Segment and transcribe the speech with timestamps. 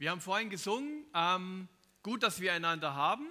[0.00, 1.68] Wir haben vorhin gesungen, ähm,
[2.02, 3.28] gut, dass wir einander haben.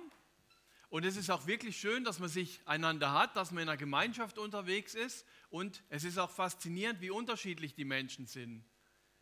[0.90, 3.78] Und es ist auch wirklich schön, dass man sich einander hat, dass man in einer
[3.78, 5.26] Gemeinschaft unterwegs ist.
[5.50, 8.64] Und es ist auch faszinierend, wie unterschiedlich die Menschen sind.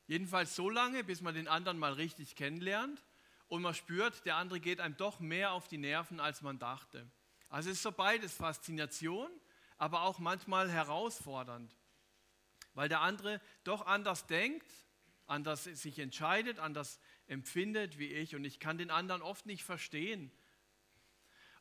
[0.07, 3.02] Jedenfalls so lange, bis man den anderen mal richtig kennenlernt
[3.48, 7.09] und man spürt, der andere geht einem doch mehr auf die Nerven, als man dachte.
[7.48, 9.29] Also es ist so beides Faszination,
[9.77, 11.73] aber auch manchmal herausfordernd,
[12.73, 14.68] weil der andere doch anders denkt,
[15.27, 20.31] anders sich entscheidet, anders empfindet wie ich und ich kann den anderen oft nicht verstehen.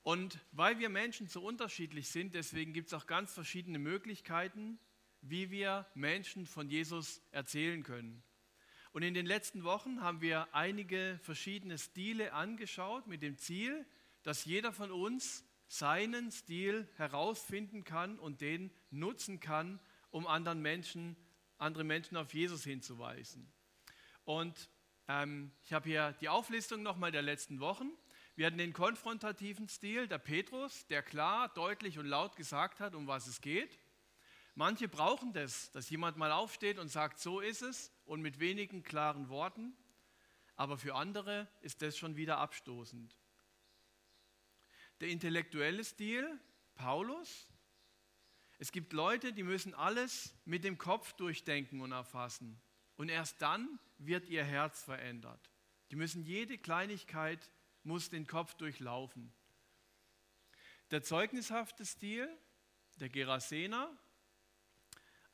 [0.02, 4.78] Und weil wir Menschen so unterschiedlich sind, deswegen gibt es auch ganz verschiedene Möglichkeiten,
[5.20, 8.22] wie wir Menschen von Jesus erzählen können.
[8.92, 13.84] Und in den letzten Wochen haben wir einige verschiedene Stile angeschaut mit dem Ziel,
[14.22, 19.80] dass jeder von uns seinen Stil herausfinden kann und den nutzen kann,
[20.10, 21.16] um anderen Menschen,
[21.58, 23.52] andere Menschen auf Jesus hinzuweisen.
[24.24, 24.70] Und
[25.08, 27.90] ähm, ich habe hier die Auflistung nochmal der letzten Wochen.
[28.34, 33.06] Wir hatten den konfrontativen Stil, der Petrus, der klar, deutlich und laut gesagt hat, um
[33.06, 33.78] was es geht.
[34.54, 38.82] Manche brauchen das, dass jemand mal aufsteht und sagt, so ist es und mit wenigen
[38.82, 39.76] klaren Worten.
[40.54, 43.16] Aber für andere ist das schon wieder abstoßend.
[45.00, 46.40] Der intellektuelle Stil,
[46.74, 47.48] Paulus.
[48.58, 52.58] Es gibt Leute, die müssen alles mit dem Kopf durchdenken und erfassen.
[52.96, 55.50] Und erst dann wird ihr Herz verändert.
[55.90, 57.50] Die müssen jede Kleinigkeit,
[57.84, 59.32] muss den Kopf durchlaufen.
[60.90, 62.28] Der zeugnishafte Stil,
[63.00, 63.90] der Gerasener,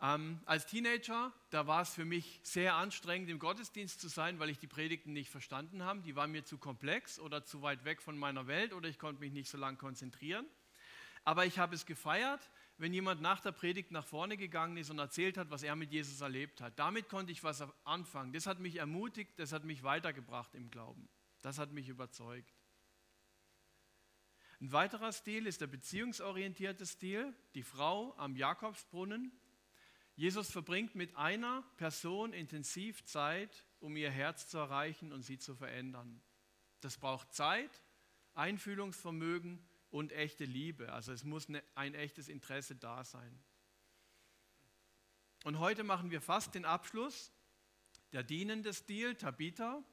[0.01, 4.51] ähm, als Teenager, da war es für mich sehr anstrengend, im Gottesdienst zu sein, weil
[4.51, 6.01] ich die Predigten nicht verstanden habe.
[6.01, 9.21] Die waren mir zu komplex oder zu weit weg von meiner Welt oder ich konnte
[9.21, 10.45] mich nicht so lange konzentrieren.
[11.25, 12.41] Aber ich habe es gefeiert,
[12.83, 15.93] wenn jemand nach der Predigt nach vorne gegangen ist und erzählt hat, was er mit
[15.93, 16.77] Jesus erlebt hat.
[16.81, 18.33] Damit konnte ich was anfangen.
[18.33, 21.09] Das hat mich ermutigt, das hat mich weitergebracht im Glauben.
[21.43, 22.53] Das hat mich überzeugt.
[24.61, 29.31] Ein weiterer Stil ist der beziehungsorientierte Stil, die Frau am Jakobsbrunnen.
[30.17, 35.55] Jesus verbringt mit einer Person intensiv Zeit, um ihr Herz zu erreichen und sie zu
[35.55, 36.21] verändern.
[36.81, 37.71] Das braucht Zeit,
[38.35, 40.93] Einfühlungsvermögen und echte Liebe.
[40.93, 43.39] Also es muss ne, ein echtes Interesse da sein.
[45.45, 47.31] Und heute machen wir fast den Abschluss.
[48.13, 49.85] Der dienende Stil, Tabitha.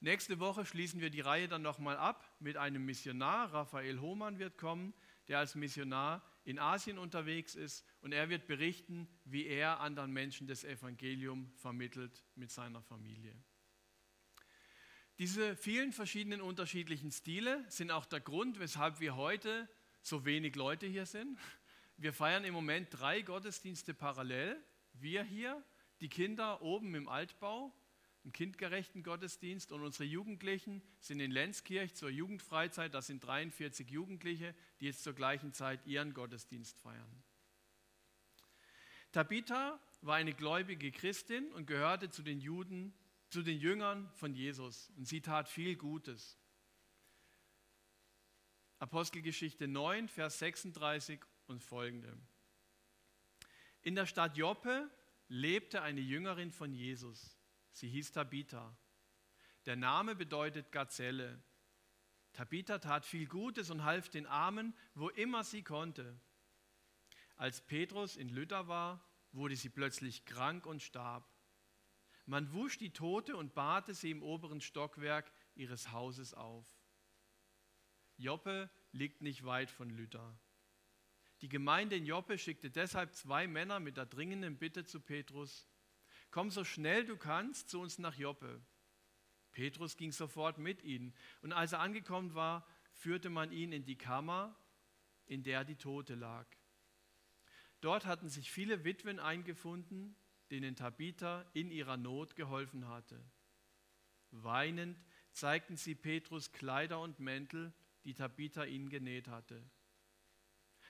[0.00, 3.52] Nächste Woche schließen wir die Reihe dann nochmal ab mit einem Missionar.
[3.52, 4.94] Raphael Hohmann wird kommen,
[5.28, 10.46] der als Missionar in Asien unterwegs ist und er wird berichten, wie er anderen Menschen
[10.46, 13.34] das Evangelium vermittelt mit seiner Familie.
[15.20, 19.68] Diese vielen verschiedenen unterschiedlichen Stile sind auch der Grund, weshalb wir heute
[20.00, 21.38] so wenig Leute hier sind.
[21.98, 24.56] Wir feiern im Moment drei Gottesdienste parallel.
[24.94, 25.62] Wir hier,
[26.00, 27.70] die Kinder oben im Altbau,
[28.24, 32.94] einen kindgerechten Gottesdienst und unsere Jugendlichen sind in Lenzkirch zur Jugendfreizeit.
[32.94, 37.22] Das sind 43 Jugendliche, die jetzt zur gleichen Zeit ihren Gottesdienst feiern.
[39.12, 42.94] Tabitha war eine gläubige Christin und gehörte zu den Juden
[43.30, 46.36] zu den Jüngern von Jesus und sie tat viel Gutes.
[48.78, 52.18] Apostelgeschichte 9, Vers 36 und folgende.
[53.82, 54.90] In der Stadt Joppe
[55.28, 57.38] lebte eine Jüngerin von Jesus.
[57.72, 58.76] Sie hieß Tabitha.
[59.66, 61.42] Der Name bedeutet Gazelle.
[62.32, 66.18] Tabitha tat viel Gutes und half den Armen, wo immer sie konnte.
[67.36, 71.29] Als Petrus in Lydda war, wurde sie plötzlich krank und starb.
[72.26, 76.66] Man wusch die Tote und bahrte sie im oberen Stockwerk ihres Hauses auf.
[78.16, 80.38] Joppe liegt nicht weit von Lydda.
[81.40, 85.66] Die Gemeinde in Joppe schickte deshalb zwei Männer mit der dringenden Bitte zu Petrus,
[86.30, 88.60] komm so schnell du kannst zu uns nach Joppe.
[89.52, 93.96] Petrus ging sofort mit ihnen und als er angekommen war, führte man ihn in die
[93.96, 94.54] Kammer,
[95.26, 96.46] in der die Tote lag.
[97.80, 100.14] Dort hatten sich viele Witwen eingefunden,
[100.50, 103.22] denen Tabitha in ihrer Not geholfen hatte.
[104.30, 105.00] Weinend
[105.32, 107.72] zeigten sie Petrus Kleider und Mäntel,
[108.04, 109.62] die Tabitha ihnen genäht hatte.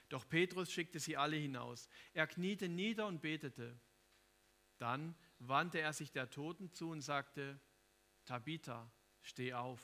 [0.08, 1.88] Doch Petrus schickte sie alle hinaus.
[2.14, 3.78] Er kniete nieder und betete.
[4.78, 7.60] Dann wandte er sich der Toten zu und sagte,
[8.24, 8.90] Tabitha,
[9.22, 9.80] steh auf.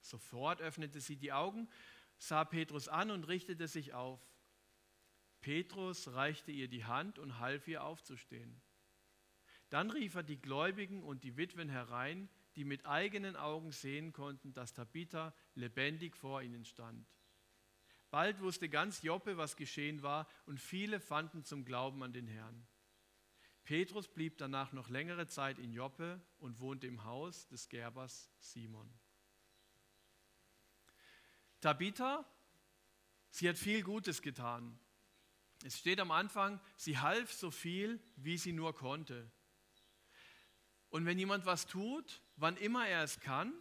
[0.00, 1.68] Sofort öffnete sie die Augen,
[2.18, 4.20] sah Petrus an und richtete sich auf.
[5.42, 8.62] Petrus reichte ihr die Hand und half ihr aufzustehen.
[9.68, 14.52] Dann rief er die Gläubigen und die Witwen herein, die mit eigenen Augen sehen konnten,
[14.52, 17.06] dass Tabitha lebendig vor ihnen stand.
[18.10, 22.66] Bald wusste ganz Joppe, was geschehen war, und viele fanden zum Glauben an den Herrn.
[23.64, 28.92] Petrus blieb danach noch längere Zeit in Joppe und wohnte im Haus des Gerbers Simon.
[31.60, 32.26] Tabitha,
[33.30, 34.78] sie hat viel Gutes getan.
[35.64, 39.30] Es steht am Anfang, sie half so viel, wie sie nur konnte.
[40.90, 43.52] Und wenn jemand was tut, wann immer er es kann,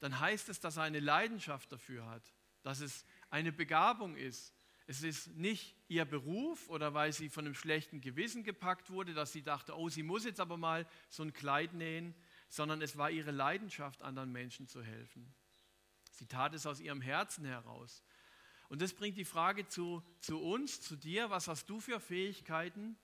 [0.00, 4.54] dann heißt es, dass er eine Leidenschaft dafür hat, dass es eine Begabung ist.
[4.86, 9.32] Es ist nicht ihr Beruf oder weil sie von einem schlechten Gewissen gepackt wurde, dass
[9.32, 12.14] sie dachte, oh, sie muss jetzt aber mal so ein Kleid nähen,
[12.48, 15.34] sondern es war ihre Leidenschaft, anderen Menschen zu helfen.
[16.12, 18.04] Sie tat es aus ihrem Herzen heraus.
[18.68, 22.98] Und das bringt die Frage zu, zu uns, zu dir, was hast du für Fähigkeiten,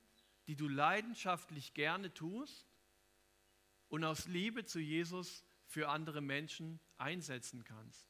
[0.46, 2.66] die du leidenschaftlich gerne tust
[3.88, 8.08] und aus Liebe zu Jesus für andere Menschen einsetzen kannst.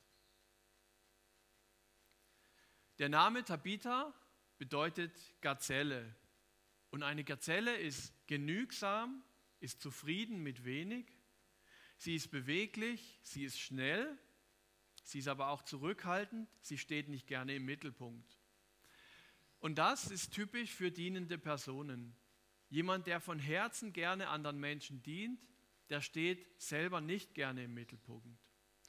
[2.99, 4.15] Der Name Tabitha
[4.59, 6.15] bedeutet Gazelle.
[6.91, 9.25] Und eine Gazelle ist genügsam,
[9.61, 11.07] ist zufrieden mit wenig.
[11.97, 14.19] Sie ist beweglich, sie ist schnell
[15.03, 18.39] Sie ist aber auch zurückhaltend, sie steht nicht gerne im Mittelpunkt.
[19.59, 22.17] Und das ist typisch für dienende Personen.
[22.69, 25.41] Jemand, der von Herzen gerne anderen Menschen dient,
[25.91, 28.41] der steht selber nicht gerne im Mittelpunkt.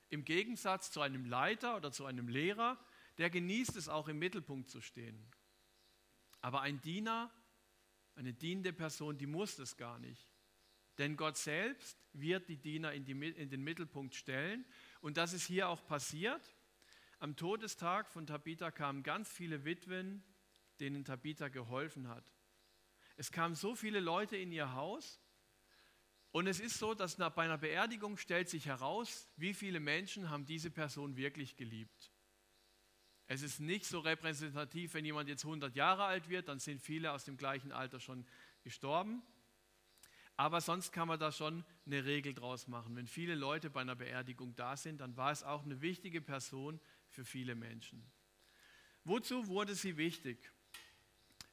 [0.09, 2.79] Im Gegensatz zu einem Leiter oder zu einem Lehrer,
[3.17, 5.27] der genießt es auch im Mittelpunkt zu stehen.
[6.41, 7.31] Aber ein Diener,
[8.15, 10.27] eine dienende Person, die muss das gar nicht.
[10.97, 14.65] Denn Gott selbst wird die Diener in, die, in den Mittelpunkt stellen
[15.03, 16.41] und das ist hier auch passiert.
[17.19, 20.23] Am Todestag von Tabitha kamen ganz viele Witwen,
[20.79, 22.31] denen Tabitha geholfen hat.
[23.17, 25.19] Es kamen so viele Leute in ihr Haus.
[26.31, 30.45] Und es ist so, dass bei einer Beerdigung stellt sich heraus, wie viele Menschen haben
[30.45, 32.13] diese Person wirklich geliebt.
[33.27, 37.11] Es ist nicht so repräsentativ, wenn jemand jetzt 100 Jahre alt wird, dann sind viele
[37.11, 38.25] aus dem gleichen Alter schon
[38.61, 39.21] gestorben.
[40.35, 42.95] Aber sonst kann man da schon eine Regel draus machen.
[42.95, 46.79] Wenn viele Leute bei einer Beerdigung da sind, dann war es auch eine wichtige Person
[47.09, 48.03] für viele Menschen.
[49.03, 50.51] Wozu wurde sie wichtig?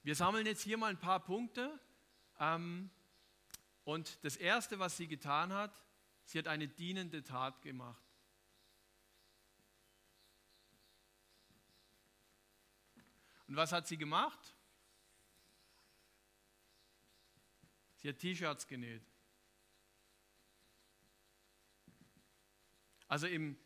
[0.02, 1.78] Wir sammeln jetzt hier mal ein paar Punkte.
[2.38, 2.90] Ähm,
[3.84, 5.84] und das Erste, was sie getan hat,
[6.24, 8.02] sie hat eine dienende Tat gemacht.
[13.46, 14.54] Und was hat sie gemacht?
[18.00, 19.02] Sie hat T-Shirts genäht.
[23.08, 23.56] Also im,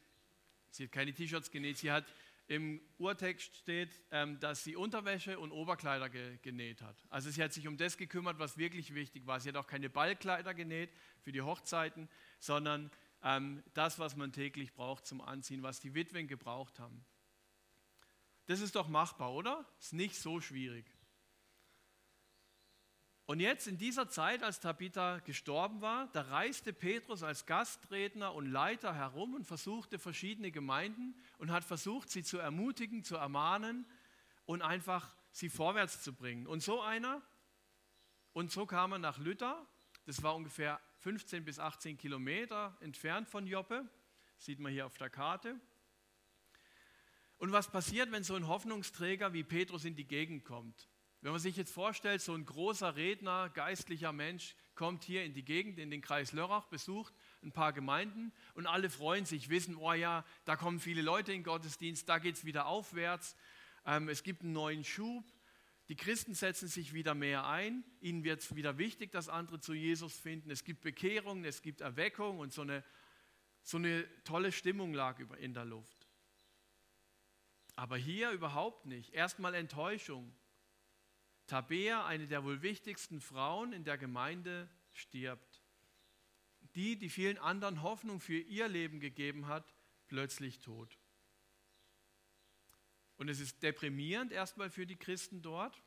[0.70, 2.04] sie hat keine T-Shirts genäht, sie hat
[2.46, 6.96] im Urtext steht, ähm, dass sie Unterwäsche und Oberkleider ge genäht hat.
[7.08, 9.40] Also sie hat sich um das gekümmert, was wirklich wichtig war.
[9.40, 10.90] Sie hat auch keine Ballkleider genäht
[11.22, 12.08] für die Hochzeiten,
[12.40, 12.90] sondern
[13.22, 17.04] ähm, das, was man täglich braucht zum Anziehen, was die Witwen gebraucht haben.
[18.46, 19.64] Das ist doch machbar, oder?
[19.78, 20.84] Ist nicht so schwierig.
[23.26, 28.46] Und jetzt in dieser Zeit, als Tabitha gestorben war, da reiste Petrus als Gastredner und
[28.46, 33.86] Leiter herum und versuchte verschiedene Gemeinden und hat versucht, sie zu ermutigen, zu ermahnen
[34.44, 36.46] und einfach sie vorwärts zu bringen.
[36.46, 37.22] Und so einer,
[38.34, 39.66] und so kam er nach Lütter,
[40.04, 43.88] das war ungefähr 15 bis 18 Kilometer entfernt von Joppe,
[44.36, 45.58] sieht man hier auf der Karte.
[47.38, 50.88] Und was passiert, wenn so ein Hoffnungsträger wie Petrus in die Gegend kommt?
[51.24, 55.42] Wenn man sich jetzt vorstellt, so ein großer Redner, geistlicher Mensch kommt hier in die
[55.42, 59.94] Gegend, in den Kreis Lörrach, besucht ein paar Gemeinden und alle freuen sich, wissen, oh
[59.94, 63.36] ja, da kommen viele Leute in den Gottesdienst, da geht es wieder aufwärts,
[63.86, 65.24] ähm, es gibt einen neuen Schub,
[65.88, 69.72] die Christen setzen sich wieder mehr ein, ihnen wird es wieder wichtig, dass andere zu
[69.72, 72.84] Jesus finden, es gibt Bekehrungen, es gibt Erweckung und so eine,
[73.62, 76.06] so eine tolle Stimmung lag in der Luft.
[77.76, 79.14] Aber hier überhaupt nicht.
[79.14, 80.30] Erstmal Enttäuschung.
[81.46, 85.62] Tabea, eine der wohl wichtigsten Frauen in der Gemeinde, stirbt.
[86.74, 89.74] Die, die vielen anderen Hoffnung für ihr Leben gegeben hat,
[90.08, 90.98] plötzlich tot.
[93.16, 95.82] Und es ist deprimierend erstmal für die Christen dort.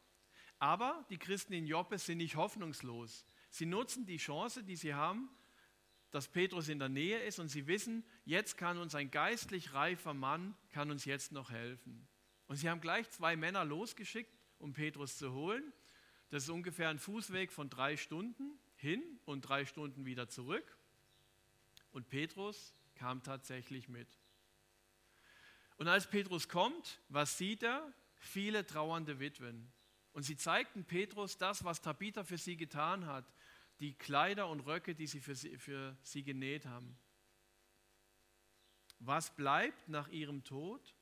[0.60, 3.26] Aber die Christen in Joppe sind nicht hoffnungslos.
[3.50, 5.30] Sie nutzen die Chance, die sie haben,
[6.12, 10.14] dass Petrus in der Nähe ist und sie wissen, jetzt kann uns ein geistlich reifer
[10.14, 12.08] Mann, kann uns jetzt noch helfen.
[12.48, 15.74] Und sie haben gleich zwei Männer losgeschickt, um Petrus zu holen.
[16.30, 20.78] Das ist ungefähr ein Fußweg von drei Stunden hin und drei Stunden wieder zurück.
[21.92, 24.08] Und Petrus kam tatsächlich mit.
[25.78, 27.94] Und als Petrus kommt, was sieht er?
[28.16, 29.72] Viele trauernde Witwen.
[30.14, 33.32] Und sie zeigten Petrus das, was Tabitha für sie getan hat,
[33.80, 36.98] die Kleider und Röcke, die sie für sie, für sie genäht haben.
[39.00, 40.96] Was bleibt nach ihrem Tod?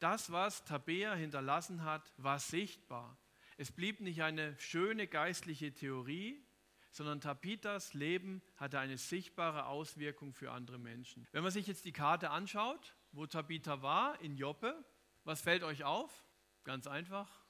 [0.00, 3.16] Das, was Tabea hinterlassen hat, war sichtbar.
[3.58, 6.42] es blieb nicht eine schöne geistliche Theorie,
[6.90, 11.28] sondern Tapitas Leben hatte eine sichtbare Auswirkung für andere Menschen.
[11.32, 14.82] Wenn man sich jetzt die Karte anschaut, wo Tabitha war, in Joppe,
[15.24, 16.24] was fällt euch auf?
[16.64, 17.44] Ganz einfach.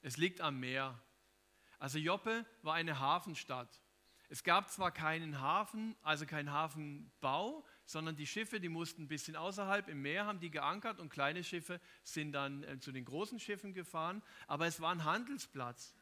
[0.00, 0.98] Es liegt am Meer.
[1.78, 3.82] Also Joppe war eine Hafenstadt.
[4.28, 9.36] Es gab zwar keinen Hafen, also keinen Hafenbau, sondern die Schiffe, die mussten ein bisschen
[9.36, 13.38] außerhalb im Meer, haben die geankert und kleine Schiffe sind dann äh, zu den großen
[13.38, 15.94] Schiffen gefahren, aber es war ein Handelsplatz.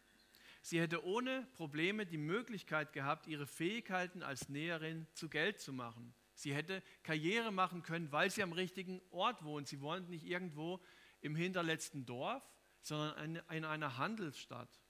[0.62, 6.14] Sie hätte ohne Probleme die Möglichkeit gehabt, ihre Fähigkeiten als Näherin zu Geld zu machen.
[6.34, 9.66] Sie hätte Karriere machen können, weil sie am richtigen Ort wohnt.
[9.66, 10.80] Sie wohnt nicht irgendwo
[11.20, 12.42] im hinterletzten Dorf,
[12.80, 14.80] sondern in einer Handelsstadt.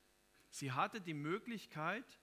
[0.51, 2.21] Sie hatte die Möglichkeit,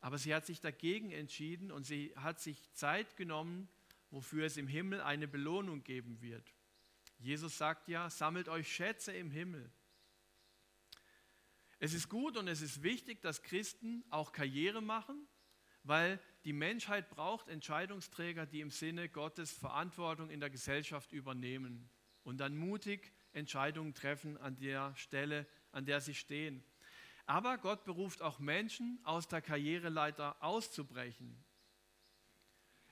[0.00, 3.68] aber sie hat sich dagegen entschieden und sie hat sich Zeit genommen,
[4.10, 6.54] wofür es im Himmel eine Belohnung geben wird.
[7.18, 9.70] Jesus sagt ja, sammelt euch Schätze im Himmel.
[11.78, 15.26] Es ist gut und es ist wichtig, dass Christen auch Karriere machen,
[15.82, 21.88] weil die Menschheit braucht Entscheidungsträger, die im Sinne Gottes Verantwortung in der Gesellschaft übernehmen
[22.22, 26.64] und dann mutig Entscheidungen treffen an der Stelle, an der sie stehen.
[27.26, 31.36] Aber Gott beruft auch Menschen, aus der Karriereleiter auszubrechen.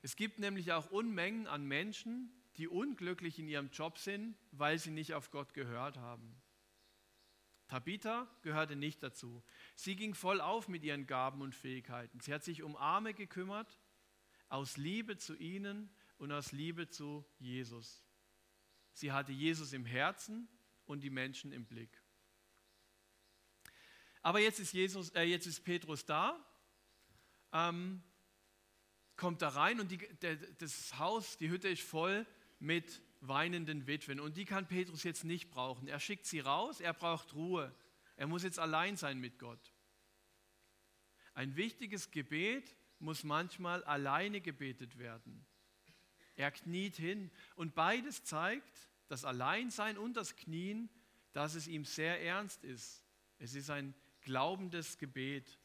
[0.03, 4.91] Es gibt nämlich auch Unmengen an Menschen, die unglücklich in ihrem Job sind, weil sie
[4.91, 6.37] nicht auf Gott gehört haben.
[7.69, 9.43] Tabitha gehörte nicht dazu.
[9.75, 12.21] Sie ging voll auf mit ihren Gaben und Fähigkeiten.
[12.21, 13.81] Sie hat sich um Arme gekümmert,
[14.49, 18.05] aus Liebe zu ihnen und aus Liebe zu Jesus.
[18.93, 20.49] Sie hatte Jesus im Herzen
[20.85, 22.04] und die Menschen im Blick.
[24.25, 26.43] Aber jetzt ist, Jesus, äh, jetzt ist Petrus da,
[27.53, 28.03] ähm,
[29.17, 32.27] kommt da rein und die, der, das Haus, die Hütte ist voll
[32.59, 34.21] mit weinenden Witwen.
[34.21, 35.89] Und die kann Petrus jetzt nicht brauchen.
[35.89, 37.75] Er schickt sie raus, er braucht Ruhe.
[38.17, 39.75] Er muss jetzt allein sein mit Gott.
[41.35, 45.45] Ein wichtiges Gebet muss manchmal alleine gebetet werden.
[46.35, 50.89] Er kniet hin und beides zeigt, das Alleinsein und das Knien,
[51.35, 53.05] dass es ihm sehr ernst ist.
[53.39, 55.59] Es ist ein glaubendes Gebet.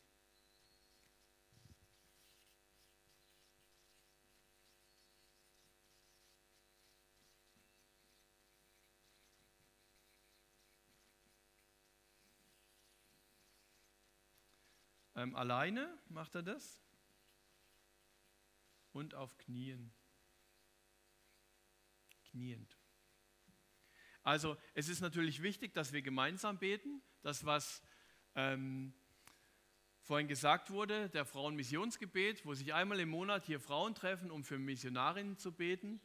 [15.16, 16.82] Ähm, alleine macht er das
[18.94, 19.92] und auf Knien.
[22.30, 22.78] Kniend.
[24.24, 27.02] Also es ist natürlich wichtig, dass wir gemeinsam beten.
[27.22, 27.82] Das, was
[28.40, 28.94] ähm,
[30.02, 34.58] vorhin gesagt wurde, der Frauenmissionsgebet, wo sich einmal im Monat hier Frauen treffen, um für
[34.58, 36.02] Missionarinnen zu beten.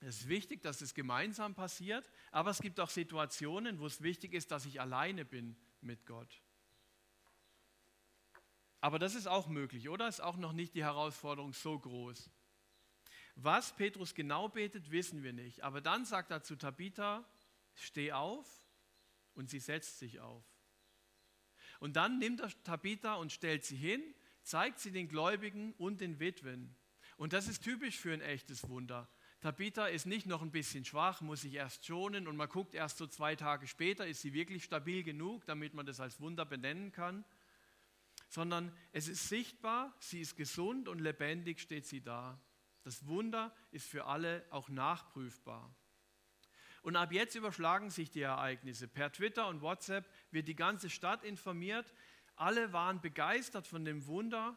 [0.00, 4.34] Es ist wichtig, dass es gemeinsam passiert, aber es gibt auch Situationen, wo es wichtig
[4.34, 6.42] ist, dass ich alleine bin mit Gott.
[8.80, 10.08] Aber das ist auch möglich, oder?
[10.08, 12.30] Ist auch noch nicht die Herausforderung so groß.
[13.34, 15.62] Was Petrus genau betet, wissen wir nicht.
[15.62, 17.24] Aber dann sagt er zu Tabitha,
[17.74, 18.46] steh auf
[19.34, 20.44] und sie setzt sich auf.
[21.80, 24.02] Und dann nimmt er Tabitha und stellt sie hin,
[24.42, 26.76] zeigt sie den Gläubigen und den Witwen.
[27.16, 29.08] Und das ist typisch für ein echtes Wunder.
[29.40, 32.98] Tabitha ist nicht noch ein bisschen schwach, muss sich erst schonen und man guckt erst
[32.98, 36.92] so zwei Tage später, ist sie wirklich stabil genug, damit man das als Wunder benennen
[36.92, 37.24] kann
[38.30, 42.40] sondern es ist sichtbar, sie ist gesund und lebendig steht sie da.
[42.84, 45.74] Das Wunder ist für alle auch nachprüfbar.
[46.82, 48.88] Und ab jetzt überschlagen sich die Ereignisse.
[48.88, 51.92] Per Twitter und WhatsApp wird die ganze Stadt informiert.
[52.36, 54.56] Alle waren begeistert von dem Wunder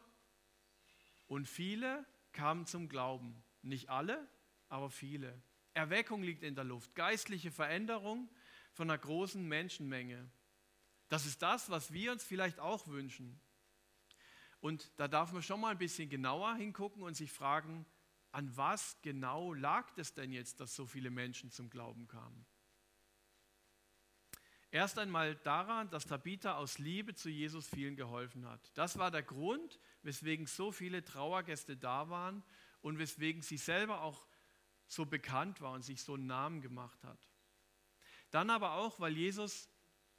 [1.26, 3.42] und viele kamen zum Glauben.
[3.62, 4.28] Nicht alle,
[4.68, 5.40] aber viele.
[5.72, 8.28] Erweckung liegt in der Luft, geistliche Veränderung
[8.72, 10.30] von einer großen Menschenmenge.
[11.08, 13.40] Das ist das, was wir uns vielleicht auch wünschen.
[14.60, 17.84] Und da darf man schon mal ein bisschen genauer hingucken und sich fragen,
[18.32, 22.46] an was genau lag es denn jetzt, dass so viele Menschen zum Glauben kamen?
[24.74, 28.76] Erst einmal daran, dass Tabitha aus Liebe zu Jesus vielen geholfen hat.
[28.76, 32.42] Das war der Grund, weswegen so viele Trauergäste da waren
[32.80, 34.26] und weswegen sie selber auch
[34.88, 37.30] so bekannt war und sich so einen Namen gemacht hat.
[38.32, 39.70] Dann aber auch, weil Jesus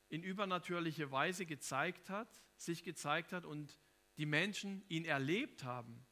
[0.08, 3.78] in übernatürlicher Weise gezeigt hat, sich gezeigt hat und
[4.16, 6.06] die Menschen ihn erlebt haben.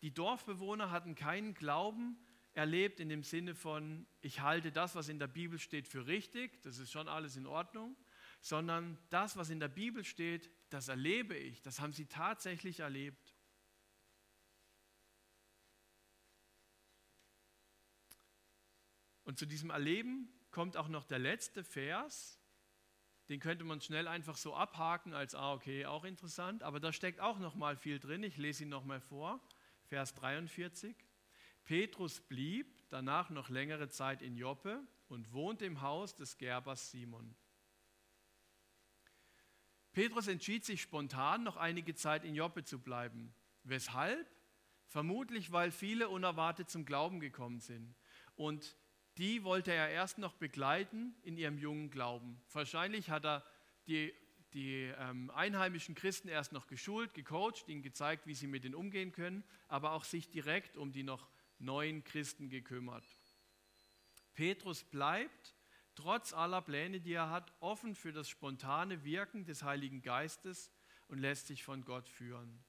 [0.00, 5.18] Die Dorfbewohner hatten keinen Glauben erlebt in dem Sinne von, ich halte das, was in
[5.18, 7.96] der Bibel steht, für richtig, das ist schon alles in Ordnung,
[8.40, 13.34] sondern das, was in der Bibel steht, das erlebe ich, das haben sie tatsächlich erlebt.
[19.24, 22.38] Und zu diesem Erleben kommt auch noch der letzte Vers,
[23.28, 26.62] den könnte man schnell einfach so abhaken als, ah, okay, auch interessant.
[26.62, 28.22] Aber da steckt auch noch mal viel drin.
[28.22, 29.40] Ich lese ihn noch mal vor.
[29.86, 30.94] Vers 43.
[31.64, 37.34] Petrus blieb danach noch längere Zeit in Joppe und wohnte im Haus des Gerbers Simon.
[39.92, 43.32] Petrus entschied sich spontan, noch einige Zeit in Joppe zu bleiben.
[43.62, 44.28] Weshalb?
[44.86, 47.94] Vermutlich, weil viele unerwartet zum Glauben gekommen sind.
[48.34, 48.76] Und
[49.16, 52.40] die wollte er erst noch begleiten in ihrem jungen Glauben.
[52.52, 53.44] Wahrscheinlich hat er
[53.86, 54.12] die,
[54.52, 59.12] die ähm, einheimischen Christen erst noch geschult, gecoacht, ihnen gezeigt, wie sie mit denen umgehen
[59.12, 61.28] können, aber auch sich direkt um die noch
[61.64, 63.04] neuen Christen gekümmert.
[64.34, 65.54] Petrus bleibt,
[65.94, 70.70] trotz aller Pläne, die er hat, offen für das spontane Wirken des Heiligen Geistes
[71.08, 72.64] und lässt sich von Gott führen.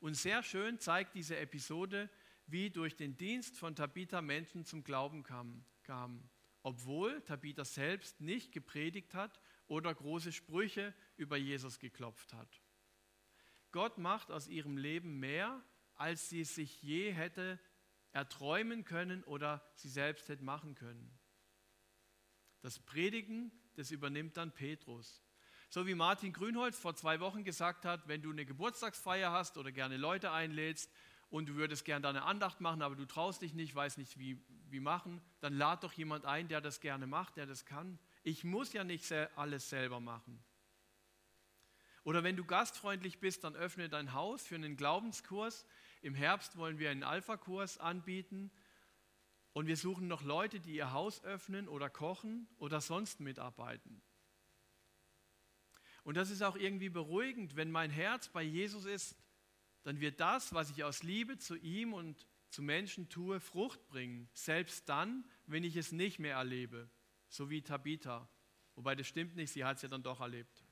[0.00, 2.10] Und sehr schön zeigt diese Episode,
[2.46, 6.30] wie durch den Dienst von Tabitha Menschen zum Glauben kamen,
[6.62, 12.62] obwohl Tabitha selbst nicht gepredigt hat oder große Sprüche über Jesus geklopft hat.
[13.70, 15.62] Gott macht aus ihrem Leben mehr,
[16.02, 17.60] als sie sich je hätte
[18.10, 21.16] erträumen können oder sie selbst hätte machen können.
[22.60, 25.22] Das Predigen, das übernimmt dann Petrus.
[25.70, 29.70] So wie Martin Grünholz vor zwei Wochen gesagt hat, wenn du eine Geburtstagsfeier hast oder
[29.70, 30.90] gerne Leute einlädst
[31.30, 34.44] und du würdest gerne deine Andacht machen, aber du traust dich nicht, weißt nicht, wie,
[34.70, 38.00] wie machen, dann lad doch jemand ein, der das gerne macht, der das kann.
[38.24, 40.42] Ich muss ja nicht alles selber machen.
[42.04, 45.66] Oder wenn du gastfreundlich bist, dann öffne dein Haus für einen Glaubenskurs.
[46.02, 48.50] Im Herbst wollen wir einen Alpha-Kurs anbieten
[49.52, 54.02] und wir suchen noch Leute, die ihr Haus öffnen oder kochen oder sonst mitarbeiten.
[56.02, 59.16] Und das ist auch irgendwie beruhigend, wenn mein Herz bei Jesus ist,
[59.84, 64.28] dann wird das, was ich aus Liebe zu ihm und zu Menschen tue, Frucht bringen.
[64.34, 66.90] Selbst dann, wenn ich es nicht mehr erlebe.
[67.28, 68.28] So wie Tabitha.
[68.74, 70.64] Wobei das stimmt nicht, sie hat es ja dann doch erlebt.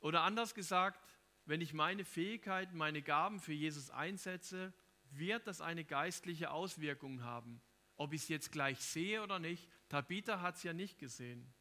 [0.00, 1.00] Oder anders gesagt,
[1.44, 4.72] wenn ich meine Fähigkeiten, meine Gaben für Jesus einsetze,
[5.10, 7.60] wird das eine geistliche Auswirkung haben.
[7.96, 11.52] Ob ich es jetzt gleich sehe oder nicht, Tabitha hat es ja nicht gesehen.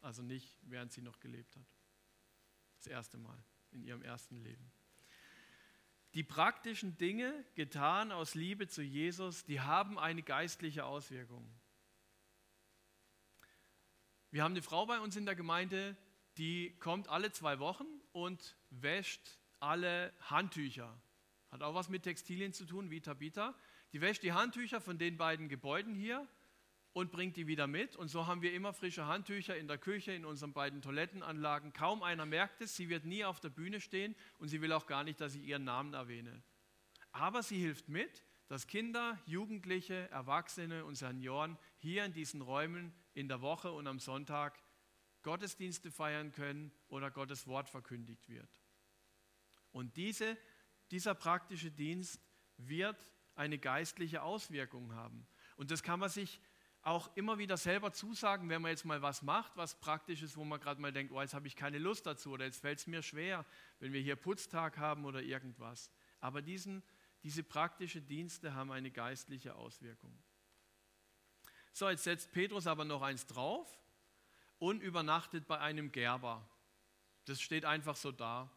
[0.00, 1.66] Also nicht, während sie noch gelebt hat.
[2.78, 4.70] Das erste Mal in ihrem ersten Leben.
[6.14, 11.48] Die praktischen Dinge, getan aus Liebe zu Jesus, die haben eine geistliche Auswirkung.
[14.30, 15.96] Wir haben eine Frau bei uns in der Gemeinde,
[16.36, 21.00] die kommt alle zwei Wochen und wäscht alle Handtücher.
[21.50, 23.54] Hat auch was mit Textilien zu tun, wie Tabitha.
[23.92, 26.26] Die wäscht die Handtücher von den beiden Gebäuden hier
[26.92, 27.96] und bringt die wieder mit.
[27.96, 31.72] Und so haben wir immer frische Handtücher in der Küche, in unseren beiden Toilettenanlagen.
[31.72, 34.86] Kaum einer merkt es, sie wird nie auf der Bühne stehen und sie will auch
[34.86, 36.42] gar nicht, dass ich ihren Namen erwähne.
[37.12, 43.28] Aber sie hilft mit, dass Kinder, Jugendliche, Erwachsene und Senioren hier in diesen Räumen in
[43.28, 44.61] der Woche und am Sonntag
[45.22, 48.48] Gottesdienste feiern können oder Gottes Wort verkündigt wird.
[49.70, 50.36] Und diese,
[50.90, 52.20] dieser praktische Dienst
[52.56, 52.96] wird
[53.34, 55.26] eine geistliche Auswirkung haben.
[55.56, 56.40] Und das kann man sich
[56.82, 60.44] auch immer wieder selber zusagen, wenn man jetzt mal was macht, was praktisch ist, wo
[60.44, 62.86] man gerade mal denkt, oh, jetzt habe ich keine Lust dazu oder jetzt fällt es
[62.86, 63.46] mir schwer,
[63.78, 65.92] wenn wir hier Putztag haben oder irgendwas.
[66.20, 66.82] Aber diesen,
[67.22, 70.18] diese praktischen Dienste haben eine geistliche Auswirkung.
[71.72, 73.78] So, jetzt setzt Petrus aber noch eins drauf
[74.62, 76.48] und übernachtet bei einem Gerber.
[77.24, 78.48] Das steht einfach so da.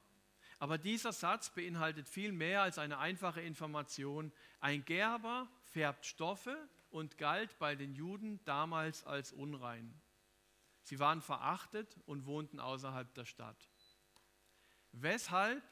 [0.59, 4.31] Aber dieser Satz beinhaltet viel mehr als eine einfache Information.
[4.59, 6.55] Ein Gerber färbt Stoffe
[6.91, 9.99] und galt bei den Juden damals als unrein.
[10.83, 13.67] Sie waren verachtet und wohnten außerhalb der Stadt.
[14.91, 15.63] Weshalb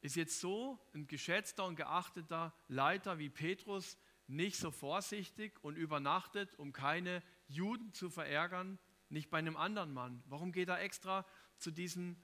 [0.00, 3.96] ist jetzt so ein geschätzter und geachteter Leiter wie Petrus
[4.26, 10.22] nicht so vorsichtig und übernachtet, um keine Juden zu verärgern, nicht bei einem anderen Mann?
[10.26, 11.26] Warum geht er extra
[11.58, 12.16] zu diesem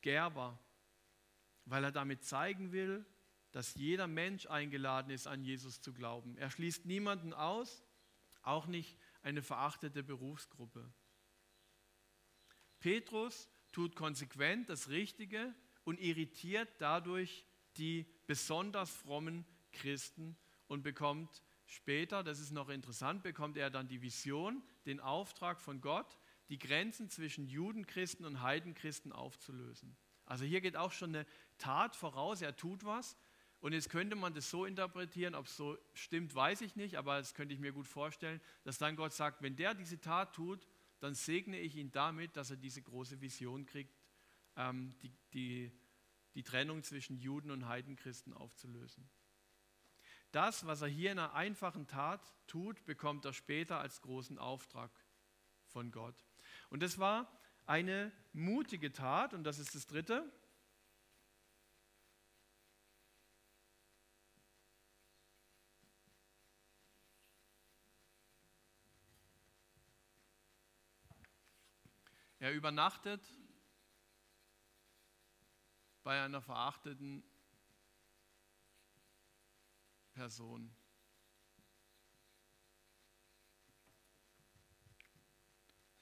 [0.00, 0.58] Gerber?
[1.64, 3.04] Weil er damit zeigen will,
[3.52, 6.36] dass jeder Mensch eingeladen ist, an Jesus zu glauben.
[6.36, 7.84] Er schließt niemanden aus,
[8.42, 10.92] auch nicht eine verachtete Berufsgruppe.
[12.78, 17.44] Petrus tut konsequent das Richtige und irritiert dadurch
[17.76, 24.02] die besonders frommen Christen und bekommt später, das ist noch interessant, bekommt er dann die
[24.02, 29.96] Vision, den Auftrag von Gott, die Grenzen zwischen Judenchristen und Heidenchristen aufzulösen.
[30.26, 31.26] Also hier geht auch schon eine
[31.58, 33.16] Tat voraus, er tut was,
[33.60, 37.18] und jetzt könnte man das so interpretieren, ob es so stimmt, weiß ich nicht, aber
[37.18, 40.66] das könnte ich mir gut vorstellen, dass dann Gott sagt, wenn der diese Tat tut,
[40.98, 43.94] dann segne ich ihn damit, dass er diese große Vision kriegt,
[44.56, 45.72] ähm, die, die,
[46.34, 49.08] die Trennung zwischen Juden und Heidenchristen aufzulösen.
[50.32, 54.90] Das, was er hier in einer einfachen Tat tut, bekommt er später als großen Auftrag
[55.66, 56.24] von Gott.
[56.68, 57.30] Und das war
[57.66, 60.30] eine mutige Tat, und das ist das dritte.
[72.38, 73.20] Er übernachtet
[76.02, 77.22] bei einer verachteten
[80.20, 80.70] Person.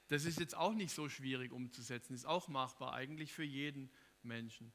[0.09, 3.93] Das ist jetzt auch nicht so schwierig umzusetzen, ist auch machbar eigentlich für jeden
[4.25, 4.73] Menschen.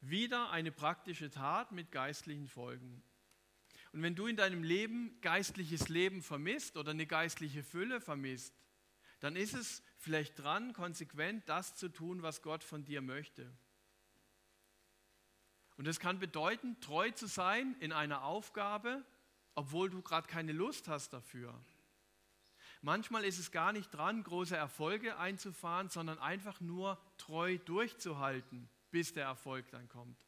[0.00, 3.02] Wieder eine praktische Tat mit geistlichen Folgen.
[3.92, 8.54] Und wenn du in deinem Leben geistliches Leben vermisst oder eine geistliche Fülle vermisst,
[9.20, 13.54] dann ist es vielleicht dran, konsequent das zu tun, was Gott von dir möchte.
[15.76, 19.04] Und das kann bedeuten, treu zu sein in einer Aufgabe,
[19.54, 21.54] obwohl du gerade keine Lust hast dafür.
[22.82, 29.12] Manchmal ist es gar nicht dran, große Erfolge einzufahren, sondern einfach nur treu durchzuhalten, bis
[29.12, 30.24] der Erfolg dann kommt.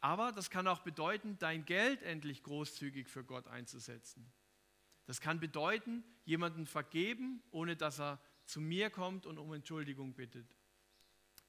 [0.00, 4.30] Aber das kann auch bedeuten, dein Geld endlich großzügig für Gott einzusetzen.
[5.06, 10.55] Das kann bedeuten, jemanden vergeben, ohne dass er zu mir kommt und um Entschuldigung bittet.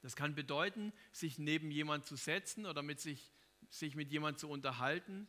[0.00, 3.32] Das kann bedeuten, sich neben jemand zu setzen oder mit sich,
[3.68, 5.26] sich mit jemand zu unterhalten,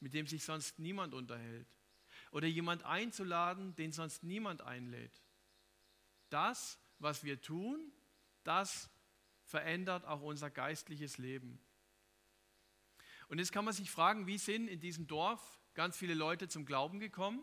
[0.00, 1.68] mit dem sich sonst niemand unterhält.
[2.30, 5.22] Oder jemand einzuladen, den sonst niemand einlädt.
[6.30, 7.92] Das, was wir tun,
[8.44, 8.88] das
[9.44, 11.60] verändert auch unser geistliches Leben.
[13.28, 16.64] Und jetzt kann man sich fragen, wie sind in diesem Dorf ganz viele Leute zum
[16.64, 17.40] Glauben gekommen?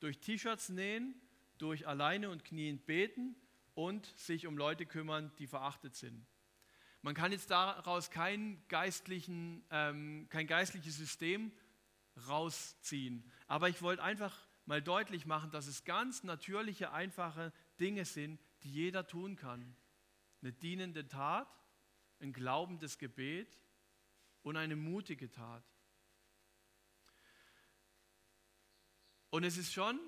[0.00, 1.14] Durch T-Shirts nähen,
[1.58, 3.36] durch alleine und kniend beten
[3.86, 6.26] und sich um Leute kümmern, die verachtet sind.
[7.00, 11.50] Man kann jetzt daraus kein, geistlichen, ähm, kein geistliches System
[12.28, 13.24] rausziehen.
[13.46, 18.70] Aber ich wollte einfach mal deutlich machen, dass es ganz natürliche, einfache Dinge sind, die
[18.70, 19.74] jeder tun kann.
[20.42, 21.48] Eine dienende Tat,
[22.20, 23.62] ein glaubendes Gebet
[24.42, 25.64] und eine mutige Tat.
[29.30, 29.98] Und es ist schon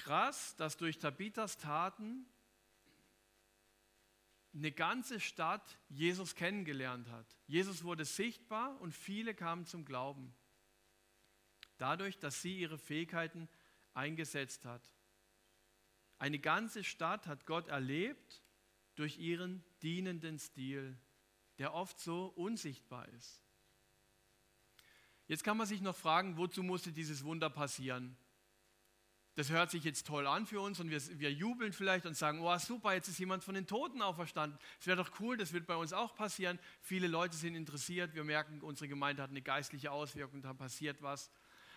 [0.00, 2.26] krass, dass durch Tabitas Taten
[4.52, 7.26] eine ganze Stadt Jesus kennengelernt hat.
[7.46, 10.34] Jesus wurde sichtbar und viele kamen zum Glauben
[11.80, 13.48] dadurch, dass sie ihre Fähigkeiten
[13.94, 14.82] eingesetzt hat.
[16.18, 18.42] Eine ganze Stadt hat Gott erlebt
[18.94, 20.98] durch ihren dienenden Stil,
[21.58, 23.42] der oft so unsichtbar ist.
[25.26, 28.16] Jetzt kann man sich noch fragen, wozu musste dieses Wunder passieren?
[29.36, 32.40] Das hört sich jetzt toll an für uns und wir, wir jubeln vielleicht und sagen,
[32.40, 34.58] oh super, jetzt ist jemand von den Toten auferstanden.
[34.80, 36.58] Es wäre doch cool, das wird bei uns auch passieren.
[36.80, 41.30] Viele Leute sind interessiert, wir merken, unsere Gemeinde hat eine geistliche Auswirkung, da passiert was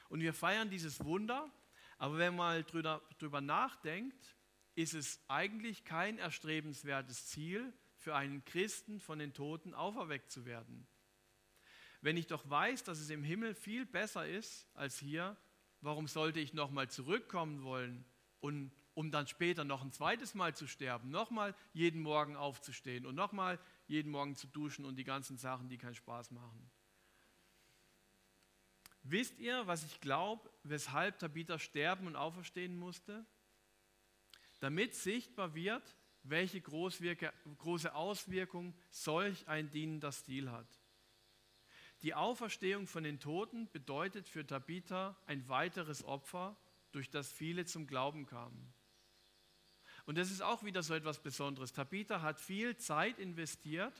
[0.10, 1.52] und wir feiern dieses Wunder.
[1.98, 4.36] Aber wenn man mal drüber, drüber nachdenkt,
[4.76, 10.88] ist es eigentlich kein erstrebenswertes Ziel für einen Christen von den Toten auferweckt zu werden.
[12.02, 15.38] Wenn ich doch weiß, dass es im Himmel viel besser ist als hier,
[15.84, 18.06] warum sollte ich nochmal zurückkommen wollen
[18.40, 23.16] und um dann später noch ein zweites Mal zu sterben, nochmal jeden Morgen aufzustehen und
[23.16, 26.70] nochmal jeden Morgen zu duschen und die ganzen Sachen, die keinen Spaß machen.
[29.04, 33.26] Wisst ihr, was ich glaube, weshalb Tabitha sterben und auferstehen musste?
[34.60, 40.83] Damit sichtbar wird, welche große Auswirkung solch ein dienender Stil hat.
[42.04, 46.58] Die Auferstehung von den Toten bedeutet für Tabitha ein weiteres Opfer,
[46.92, 48.74] durch das viele zum Glauben kamen.
[50.06, 51.72] Und das ist auch wieder so etwas Besonderes.
[51.72, 53.94] Tabitha hat viel Zeit investiert,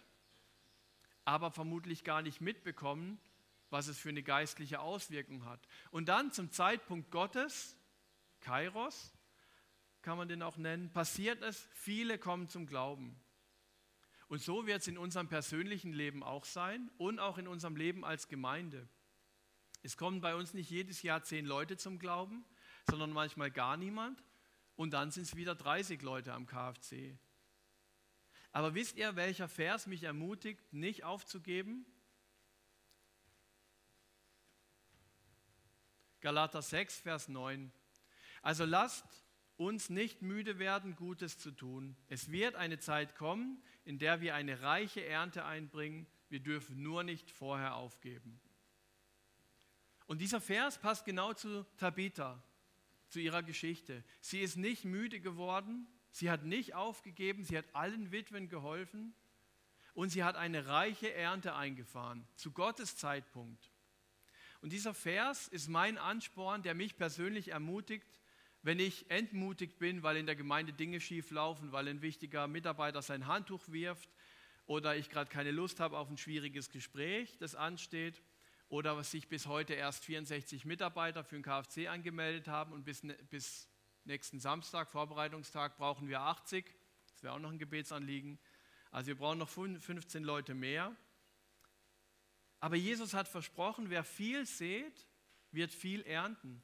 [1.24, 3.20] aber vermutlich gar nicht mitbekommen,
[3.70, 5.66] was es für eine geistliche Auswirkung hat.
[5.90, 7.78] Und dann zum Zeitpunkt Gottes,
[8.42, 9.14] Kairos,
[10.02, 13.18] kann man den auch nennen, passiert es, viele kommen zum Glauben.
[14.28, 18.04] Und so wird es in unserem persönlichen Leben auch sein und auch in unserem Leben
[18.06, 18.88] als Gemeinde.
[19.84, 22.46] Es kommen bei uns nicht jedes Jahr zehn Leute zum Glauben,
[22.90, 24.24] sondern manchmal gar niemand.
[24.76, 27.18] Und dann sind es wieder 30 Leute am KFC.
[28.52, 31.86] Aber wisst ihr, welcher Vers mich ermutigt, nicht aufzugeben?
[36.22, 37.72] Galater 6, Vers 9.
[38.42, 39.06] Also lasst
[39.58, 41.98] uns nicht müde werden, Gutes zu tun.
[42.08, 46.08] Es wird eine Zeit kommen, in der wir eine reiche Ernte einbringen.
[46.30, 48.40] Wir dürfen nur nicht vorher aufgeben.
[50.06, 52.42] Und dieser Vers passt genau zu Tabitha,
[53.10, 54.04] zu ihrer Geschichte.
[54.20, 59.14] Sie ist nicht müde geworden, sie hat nicht aufgegeben, sie hat allen Witwen geholfen
[59.94, 63.72] und sie hat eine reiche Ernte eingefahren, zu Gottes Zeitpunkt.
[64.62, 68.20] Und dieser Vers ist mein Ansporn, der mich persönlich ermutigt,
[68.64, 73.02] wenn ich entmutigt bin, weil in der Gemeinde Dinge schief laufen, weil ein wichtiger Mitarbeiter
[73.02, 74.10] sein Handtuch wirft
[74.66, 78.22] oder ich gerade keine Lust habe auf ein schwieriges Gespräch, das ansteht,
[78.70, 83.02] oder was sich bis heute erst 64 Mitarbeiter für den KFC angemeldet haben und bis,
[83.30, 83.70] bis
[84.06, 86.66] nächsten Samstag, Vorbereitungstag, brauchen wir 80.
[87.12, 88.40] Das wäre auch noch ein Gebetsanliegen.
[88.90, 90.96] Also wir brauchen noch 15 Leute mehr.
[92.62, 95.08] Aber Jesus hat versprochen, wer viel sät,
[95.52, 96.64] wird viel ernten.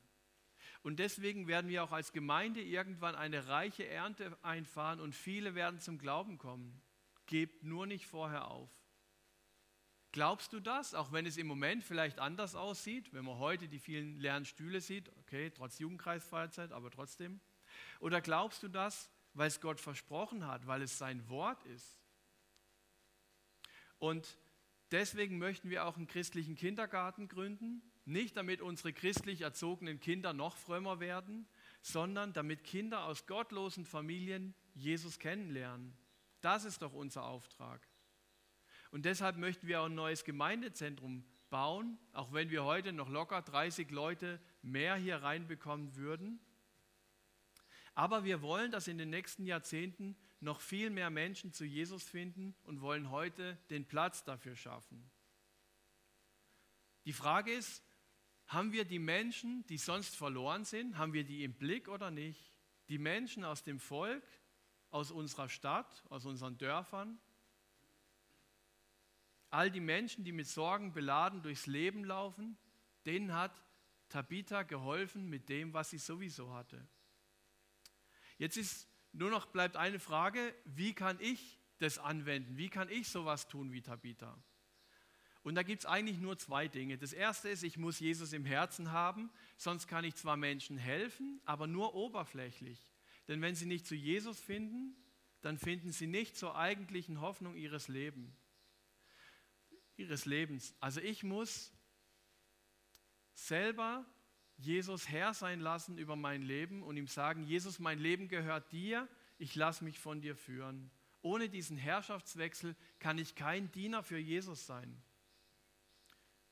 [0.82, 5.80] Und deswegen werden wir auch als Gemeinde irgendwann eine reiche Ernte einfahren und viele werden
[5.80, 6.82] zum Glauben kommen.
[7.26, 8.70] Gebt nur nicht vorher auf.
[10.12, 13.78] Glaubst du das, auch wenn es im Moment vielleicht anders aussieht, wenn man heute die
[13.78, 17.40] vielen leeren Stühle sieht, okay, trotz Jugendkreisfreizeit, aber trotzdem?
[18.00, 22.00] Oder glaubst du das, weil es Gott versprochen hat, weil es sein Wort ist?
[24.00, 24.40] Und
[24.90, 30.58] deswegen möchten wir auch einen christlichen Kindergarten gründen, nicht damit unsere christlich erzogenen Kinder noch
[30.58, 31.48] frömmer werden,
[31.82, 35.98] sondern damit Kinder aus gottlosen Familien Jesus kennenlernen.
[36.42, 37.88] Das ist doch unser Auftrag.
[38.92, 43.42] Und deshalb möchten wir auch ein neues Gemeindezentrum bauen, auch wenn wir heute noch locker
[43.42, 46.40] 30 Leute mehr hier reinbekommen würden.
[47.96, 52.56] Aber wir wollen, dass in den nächsten Jahrzehnten noch viel mehr Menschen zu Jesus finden
[52.64, 55.10] und wollen heute den Platz dafür schaffen.
[57.06, 57.84] Die Frage ist,
[58.50, 62.52] haben wir die Menschen, die sonst verloren sind, haben wir die im Blick oder nicht?
[62.90, 64.24] Die Menschen aus dem Volk,
[64.90, 67.20] aus unserer Stadt, aus unseren Dörfern?
[69.52, 72.58] All die Menschen, die mit Sorgen beladen durchs Leben laufen,
[73.06, 73.64] denen hat
[74.10, 76.84] Tabitha geholfen mit dem, was sie sowieso hatte.
[78.40, 82.58] Jetzt ist nur noch bleibt eine Frage, wie kann ich das anwenden?
[82.58, 84.36] Wie kann ich sowas tun wie Tabitha?
[85.50, 87.00] Und da gibt es eigentlich nur zwei Dinge.
[87.00, 91.42] Das erste ist, ich muss Jesus im Herzen haben, sonst kann ich zwar Menschen helfen,
[91.44, 92.80] aber nur oberflächlich.
[93.28, 94.96] Denn wenn sie nicht zu Jesus finden,
[95.42, 98.32] dann finden sie nicht zur eigentlichen Hoffnung ihres Lebens.
[99.96, 100.76] Ihres Lebens.
[100.82, 101.72] Also ich muss
[103.34, 104.06] selber
[104.56, 109.10] Jesus Herr sein lassen über mein Leben und ihm sagen, Jesus, mein Leben gehört dir,
[109.40, 110.92] ich lasse mich von dir führen.
[111.24, 115.02] Ohne diesen Herrschaftswechsel kann ich kein Diener für Jesus sein.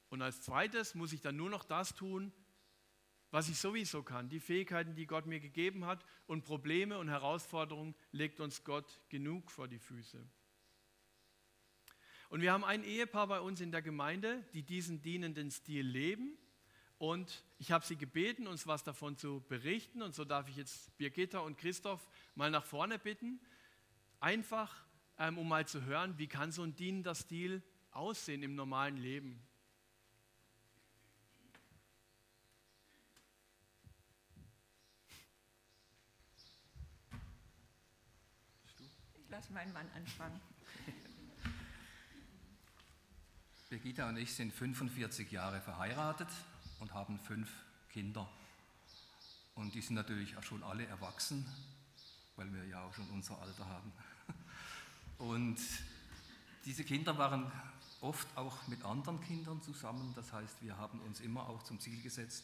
[0.10, 2.32] Und als zweites muss ich dann nur noch das tun,
[3.32, 7.94] was ich sowieso kann, die Fähigkeiten, die Gott mir gegeben hat und Probleme und Herausforderungen
[8.12, 10.26] legt uns Gott genug vor die Füße.
[12.30, 16.38] Und wir haben ein Ehepaar bei uns in der Gemeinde, die diesen dienenden Stil leben.
[16.98, 20.02] Und ich habe sie gebeten, uns was davon zu berichten.
[20.02, 23.40] Und so darf ich jetzt Birgitta und Christoph mal nach vorne bitten.
[24.20, 24.86] Einfach,
[25.18, 29.47] ähm, um mal zu hören, wie kann so ein dienender Stil aussehen im normalen Leben.
[39.38, 40.42] Lass meinen Mann anfangen.
[43.70, 46.30] Birgitta und ich sind 45 Jahre verheiratet
[46.80, 47.48] und haben fünf
[47.92, 48.28] Kinder.
[49.54, 51.46] Und die sind natürlich auch schon alle erwachsen,
[52.36, 53.92] weil wir ja auch schon unser Alter haben.
[55.20, 55.60] Und
[56.66, 57.52] diese Kinder waren
[58.02, 60.14] oft auch mit anderen Kindern zusammen.
[60.16, 62.44] Das heißt, wir haben uns immer auch zum Ziel gesetzt,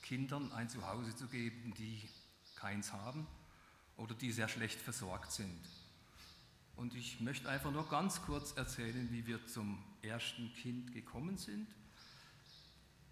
[0.00, 2.08] Kindern ein Zuhause zu geben, die
[2.56, 3.26] keins haben
[3.98, 5.83] oder die sehr schlecht versorgt sind.
[6.76, 11.68] Und ich möchte einfach nur ganz kurz erzählen, wie wir zum ersten Kind gekommen sind.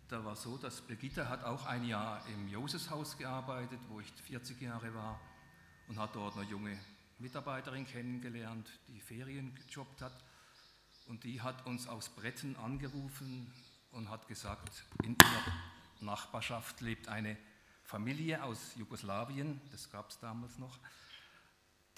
[0.08, 4.60] Da war so, dass Brigitte hat auch ein Jahr im Joseshaus gearbeitet, wo ich 40
[4.60, 5.20] Jahre war
[5.88, 6.78] und hat dort eine junge
[7.18, 10.24] Mitarbeiterin kennengelernt, die Ferien gejobbt hat.
[11.06, 13.52] Und die hat uns aus Bretten angerufen
[13.92, 15.52] und hat gesagt, in ihrer
[16.00, 17.36] Nachbarschaft lebt eine
[17.84, 20.78] Familie aus Jugoslawien, das gab es damals noch,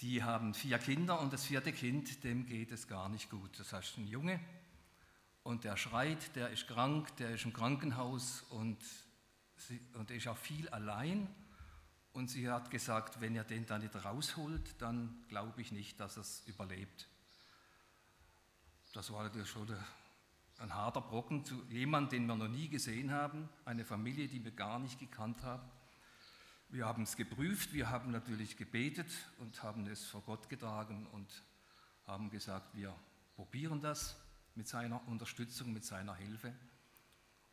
[0.01, 3.59] die haben vier Kinder und das vierte Kind, dem geht es gar nicht gut.
[3.59, 4.39] Das heißt, ein Junge
[5.43, 8.77] und der schreit, der ist krank, der ist im Krankenhaus und,
[9.57, 11.27] sie, und ist auch viel allein.
[12.13, 16.17] Und sie hat gesagt, wenn ihr den da nicht rausholt, dann glaube ich nicht, dass
[16.17, 17.07] er es überlebt.
[18.93, 19.67] Das war schon
[20.59, 24.51] ein harter Brocken zu jemandem, den wir noch nie gesehen haben, eine Familie, die wir
[24.51, 25.69] gar nicht gekannt haben.
[26.75, 29.07] Wir haben es geprüft, wir haben natürlich gebetet
[29.37, 31.25] und haben es vor Gott getragen und
[32.05, 32.93] haben gesagt, wir
[33.37, 34.17] probieren das
[34.55, 36.53] mit seiner Unterstützung, mit seiner Hilfe.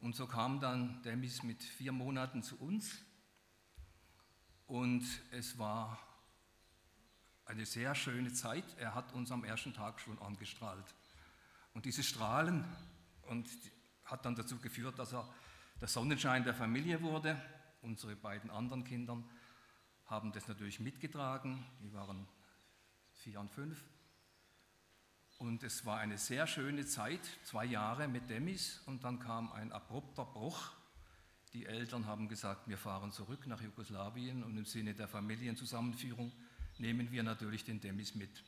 [0.01, 2.99] Und so kam dann Demis mit vier Monaten zu uns
[4.67, 6.01] und es war
[7.45, 8.77] eine sehr schöne Zeit.
[8.77, 10.97] Er hat uns am ersten Tag schon angestrahlt.
[11.75, 12.65] Und diese Strahlen
[13.29, 13.49] und
[14.05, 15.33] hat dann dazu geführt, dass er
[15.81, 17.41] der Sonnenschein der Familie wurde
[17.83, 19.29] unsere beiden anderen Kindern
[20.07, 21.64] haben das natürlich mitgetragen.
[21.83, 22.27] Die waren
[23.12, 23.85] vier und fünf.
[25.38, 28.81] Und es war eine sehr schöne Zeit, zwei Jahre mit Demis.
[28.87, 30.73] Und dann kam ein abrupter Bruch.
[31.53, 36.33] Die Eltern haben gesagt, wir fahren zurück nach Jugoslawien und im Sinne der Familienzusammenführung
[36.79, 38.42] nehmen wir natürlich den Demis mit.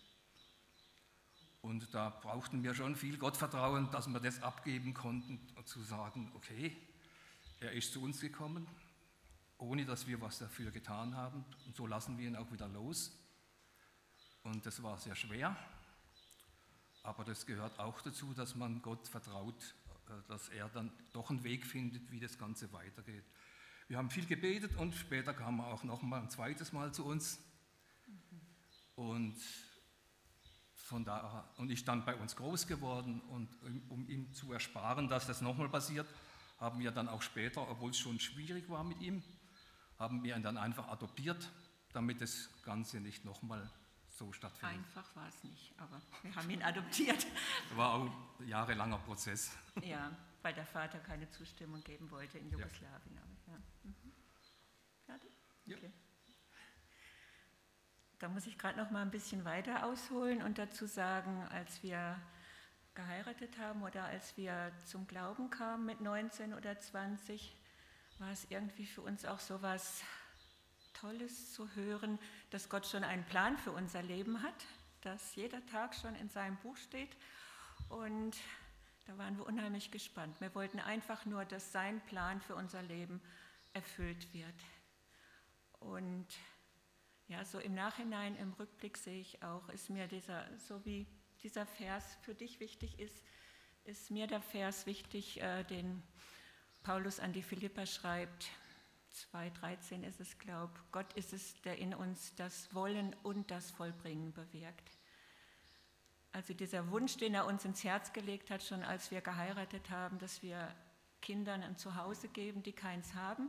[1.60, 6.76] Und da brauchten wir schon viel Gottvertrauen, dass wir das abgeben konnten, zu sagen, okay,
[7.60, 8.66] er ist zu uns gekommen,
[9.58, 11.44] ohne dass wir was dafür getan haben.
[11.66, 13.16] Und so lassen wir ihn auch wieder los.
[14.42, 15.56] Und das war sehr schwer.
[17.02, 19.74] Aber das gehört auch dazu, dass man Gott vertraut,
[20.08, 23.24] äh, dass er dann doch einen Weg findet, wie das Ganze weitergeht.
[23.88, 27.04] Wir haben viel gebetet und später kam er auch noch mal ein zweites Mal zu
[27.04, 27.38] uns.
[28.94, 29.36] Und
[30.74, 33.48] von da und ich dann bei uns groß geworden und
[33.88, 36.06] um ihm zu ersparen, dass das nochmal passiert,
[36.58, 39.22] haben wir dann auch später, obwohl es schon schwierig war mit ihm,
[39.98, 41.50] haben wir ihn dann einfach adoptiert,
[41.92, 43.70] damit das Ganze nicht nochmal
[44.08, 44.78] so stattfindet.
[44.78, 47.26] Einfach war es nicht, aber wir haben ihn adoptiert.
[47.76, 48.04] War auch
[48.38, 49.56] ein jahrelanger Prozess.
[49.82, 53.16] Ja, weil der Vater keine Zustimmung geben wollte in Jugoslawien.
[53.46, 53.52] Ja.
[53.52, 53.58] ja.
[53.82, 54.12] Mhm.
[55.04, 55.30] Fertig?
[55.66, 55.86] Okay.
[55.86, 55.90] Ja.
[58.20, 62.16] Da muss ich gerade noch mal ein bisschen weiter ausholen und dazu sagen, als wir
[62.94, 67.56] geheiratet haben oder als wir zum Glauben kamen mit 19 oder 20,
[68.20, 70.02] war es irgendwie für uns auch so was
[70.94, 72.18] Tolles zu hören,
[72.50, 74.66] dass Gott schon einen Plan für unser Leben hat,
[75.02, 77.16] dass jeder Tag schon in seinem Buch steht.
[77.88, 78.36] Und
[79.06, 80.40] da waren wir unheimlich gespannt.
[80.40, 83.20] Wir wollten einfach nur, dass sein Plan für unser Leben
[83.72, 84.54] erfüllt wird.
[85.80, 86.26] Und
[87.28, 91.06] ja, so im Nachhinein, im Rückblick sehe ich auch, ist mir dieser, so wie
[91.42, 93.22] dieser Vers für dich wichtig ist,
[93.84, 96.02] ist mir der Vers wichtig, äh, den
[96.84, 98.50] Paulus an die Philipper schreibt.
[99.32, 100.74] 2,13 ist es, glaube.
[100.92, 104.98] Gott ist es, der in uns das Wollen und das Vollbringen bewirkt.
[106.32, 110.18] Also dieser Wunsch, den er uns ins Herz gelegt hat, schon als wir geheiratet haben,
[110.18, 110.74] dass wir
[111.22, 113.48] Kindern ein Zuhause geben, die keins haben.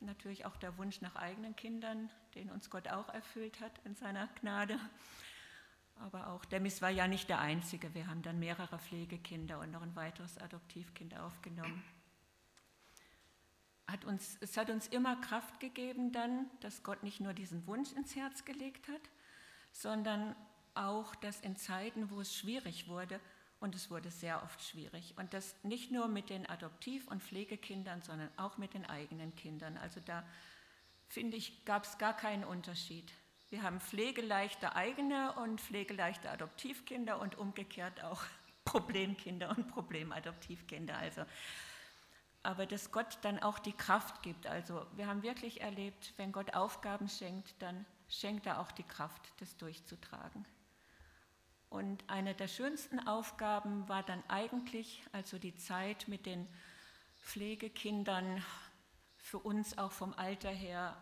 [0.00, 3.94] Und natürlich auch der Wunsch nach eigenen Kindern, den uns Gott auch erfüllt hat in
[3.94, 4.78] seiner Gnade.
[6.00, 7.94] Aber auch Demis war ja nicht der Einzige.
[7.94, 11.82] Wir haben dann mehrere Pflegekinder und noch ein weiteres Adoptivkind aufgenommen
[13.86, 17.92] hat uns, es hat uns immer Kraft gegeben dann, dass Gott nicht nur diesen Wunsch
[17.92, 19.10] ins Herz gelegt hat,
[19.72, 20.34] sondern
[20.74, 23.20] auch, dass in Zeiten, wo es schwierig wurde,
[23.60, 28.02] und es wurde sehr oft schwierig, und das nicht nur mit den Adoptiv- und Pflegekindern,
[28.02, 29.78] sondern auch mit den eigenen Kindern.
[29.78, 30.24] Also da,
[31.08, 33.10] finde ich, gab es gar keinen Unterschied.
[33.50, 38.22] Wir haben pflegeleichte eigene und pflegeleichte Adoptivkinder und umgekehrt auch
[38.64, 40.96] Problemkinder und Problemadoptivkinder.
[40.96, 41.22] Also
[42.44, 44.46] aber dass Gott dann auch die Kraft gibt.
[44.46, 49.22] Also wir haben wirklich erlebt, wenn Gott Aufgaben schenkt, dann schenkt er auch die Kraft,
[49.40, 50.46] das durchzutragen.
[51.70, 56.46] Und eine der schönsten Aufgaben war dann eigentlich, also die Zeit mit den
[57.22, 58.44] Pflegekindern
[59.16, 60.96] für uns auch vom Alter her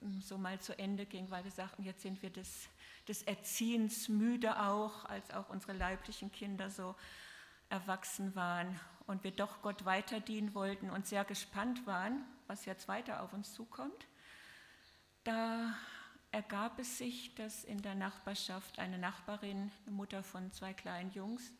[0.00, 2.68] mm, so mal zu Ende ging, weil wir sagten, jetzt sind wir des,
[3.06, 6.96] des Erziehens müde auch, als auch unsere leiblichen Kinder so
[7.68, 12.86] erwachsen waren und wir doch Gott weiter dienen wollten und sehr gespannt waren, was jetzt
[12.88, 14.06] weiter auf uns zukommt,
[15.24, 15.74] da
[16.30, 21.52] ergab es sich, dass in der Nachbarschaft eine Nachbarin, eine Mutter von zwei kleinen Jungs,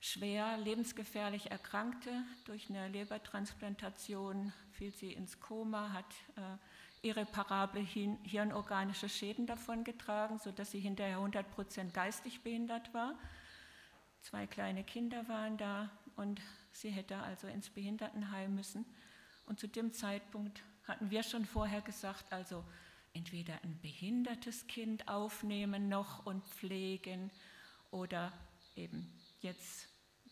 [0.00, 2.22] schwer lebensgefährlich erkrankte.
[2.44, 10.80] Durch eine Lebertransplantation fiel sie ins Koma, hat äh, irreparable hirnorganische Schäden davongetragen, sodass sie
[10.80, 13.18] hinterher 100 Prozent geistig behindert war.
[14.20, 16.40] Zwei kleine Kinder waren da und
[16.72, 18.84] sie hätte also ins Behindertenheim müssen.
[19.46, 22.64] Und zu dem Zeitpunkt hatten wir schon vorher gesagt, also
[23.14, 27.30] entweder ein behindertes Kind aufnehmen noch und pflegen
[27.90, 28.32] oder
[28.76, 29.88] eben jetzt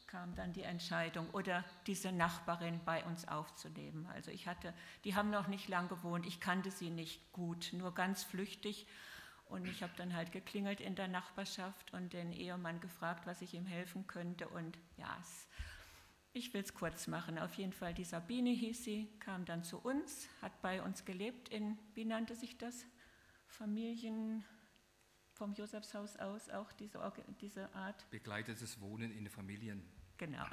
[0.06, 4.06] kam dann die Entscheidung oder diese Nachbarin bei uns aufzunehmen.
[4.14, 4.72] Also ich hatte,
[5.04, 8.86] die haben noch nicht lang gewohnt, ich kannte sie nicht gut, nur ganz flüchtig
[9.46, 13.54] und ich habe dann halt geklingelt in der Nachbarschaft und den Ehemann gefragt, was ich
[13.54, 14.48] ihm helfen könnte.
[14.48, 15.46] Und ja, es,
[16.36, 17.38] ich will es kurz machen.
[17.38, 21.48] Auf jeden Fall, die Sabine hieß sie, kam dann zu uns, hat bei uns gelebt
[21.48, 22.84] in, wie nannte sich das?
[23.46, 24.44] Familien
[25.32, 27.00] vom Josefshaus aus, auch diese,
[27.40, 28.08] diese Art.
[28.10, 29.82] Begleitetes Wohnen in Familien.
[30.18, 30.44] Genau.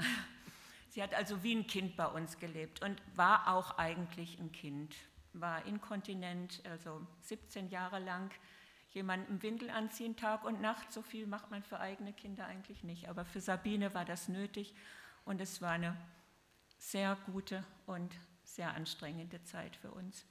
[0.89, 4.95] Sie hat also wie ein Kind bei uns gelebt und war auch eigentlich ein Kind,
[5.33, 8.31] war inkontinent, also 17 Jahre lang
[8.91, 10.93] jemandem Windel anziehen Tag und Nacht.
[10.93, 13.09] So viel macht man für eigene Kinder eigentlich nicht.
[13.09, 14.75] Aber für Sabine war das nötig
[15.25, 15.97] und es war eine
[16.77, 18.13] sehr gute und
[18.43, 20.25] sehr anstrengende Zeit für uns.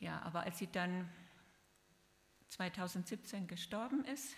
[0.00, 1.08] Ja, aber als sie dann
[2.48, 4.36] 2017 gestorben ist,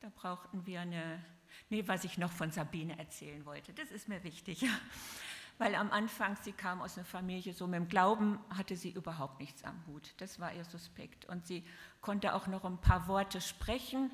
[0.00, 1.22] da brauchten wir eine,
[1.68, 4.66] nee, was ich noch von Sabine erzählen wollte, das ist mir wichtig,
[5.58, 9.38] weil am Anfang, sie kam aus einer Familie, so mit dem Glauben hatte sie überhaupt
[9.38, 11.26] nichts am Hut, das war ihr Suspekt.
[11.26, 11.64] Und sie
[12.00, 14.10] konnte auch noch ein paar Worte sprechen,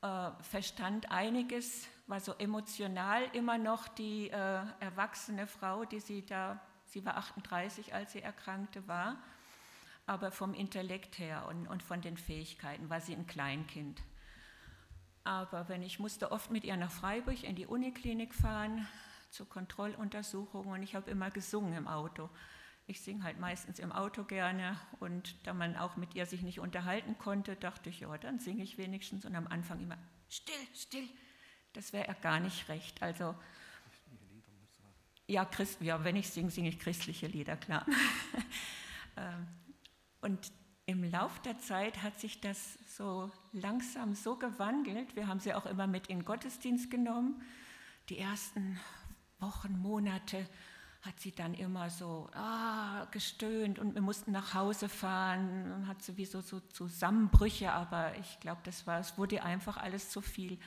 [0.00, 6.60] äh, verstand einiges, war so emotional immer noch die äh, erwachsene Frau, die sie da,
[6.86, 9.22] sie war 38, als sie erkrankte war,
[10.06, 14.02] aber vom Intellekt her und, und von den Fähigkeiten war sie ein Kleinkind.
[15.22, 18.88] Aber wenn ich musste oft mit ihr nach Freiburg in die Uniklinik fahren
[19.30, 22.30] zur Kontrolluntersuchung und ich habe immer gesungen im Auto.
[22.86, 26.60] Ich singe halt meistens im Auto gerne und da man auch mit ihr sich nicht
[26.60, 29.98] unterhalten konnte, dachte ich, ja, dann singe ich wenigstens und am Anfang immer
[30.30, 31.08] still, still.
[31.78, 33.00] Das wäre ja gar nicht recht.
[33.04, 33.36] Also
[35.28, 37.86] ja, Christ, ja, wenn ich singe, singe ich christliche Lieder, klar.
[39.16, 39.48] Ähm,
[40.20, 40.52] und
[40.86, 45.16] im Lauf der Zeit hat sich das so langsam so gewandelt.
[45.16, 47.42] Wir haben sie auch immer mit in den Gottesdienst genommen.
[48.10, 48.78] Die ersten
[49.40, 50.46] Wochen, Monate
[51.02, 56.00] hat sie dann immer so ah, gestöhnt und wir mussten nach Hause fahren und hat
[56.00, 60.60] sowieso so Zusammenbrüche, aber ich glaube, das war, es wurde einfach alles zu viel.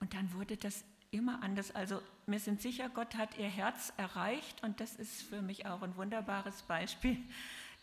[0.00, 1.74] Und dann wurde das immer anders.
[1.74, 5.82] Also wir sind sicher, Gott hat ihr Herz erreicht und das ist für mich auch
[5.82, 7.16] ein wunderbares Beispiel,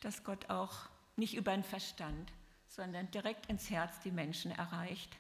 [0.02, 2.32] dass Gott auch nicht über den Verstand,
[2.68, 5.18] sondern direkt ins Herz die Menschen erreicht.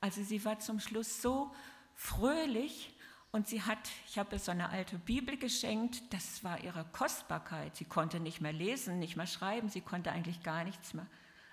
[0.00, 1.54] Also sie war zum Schluss so
[1.94, 2.94] fröhlich
[3.30, 7.76] und sie hat, ich habe ihr so eine alte Bibel geschenkt, das war ihre Kostbarkeit.
[7.76, 11.06] Sie konnte nicht mehr lesen, nicht mehr schreiben, sie konnte eigentlich gar nichts mehr.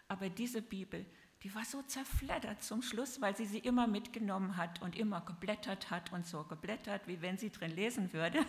[0.08, 1.06] Aber diese Bibel,
[1.46, 5.92] die war so zerfleddert zum Schluss, weil sie sie immer mitgenommen hat und immer geblättert
[5.92, 8.40] hat und so geblättert, wie wenn sie drin lesen würde.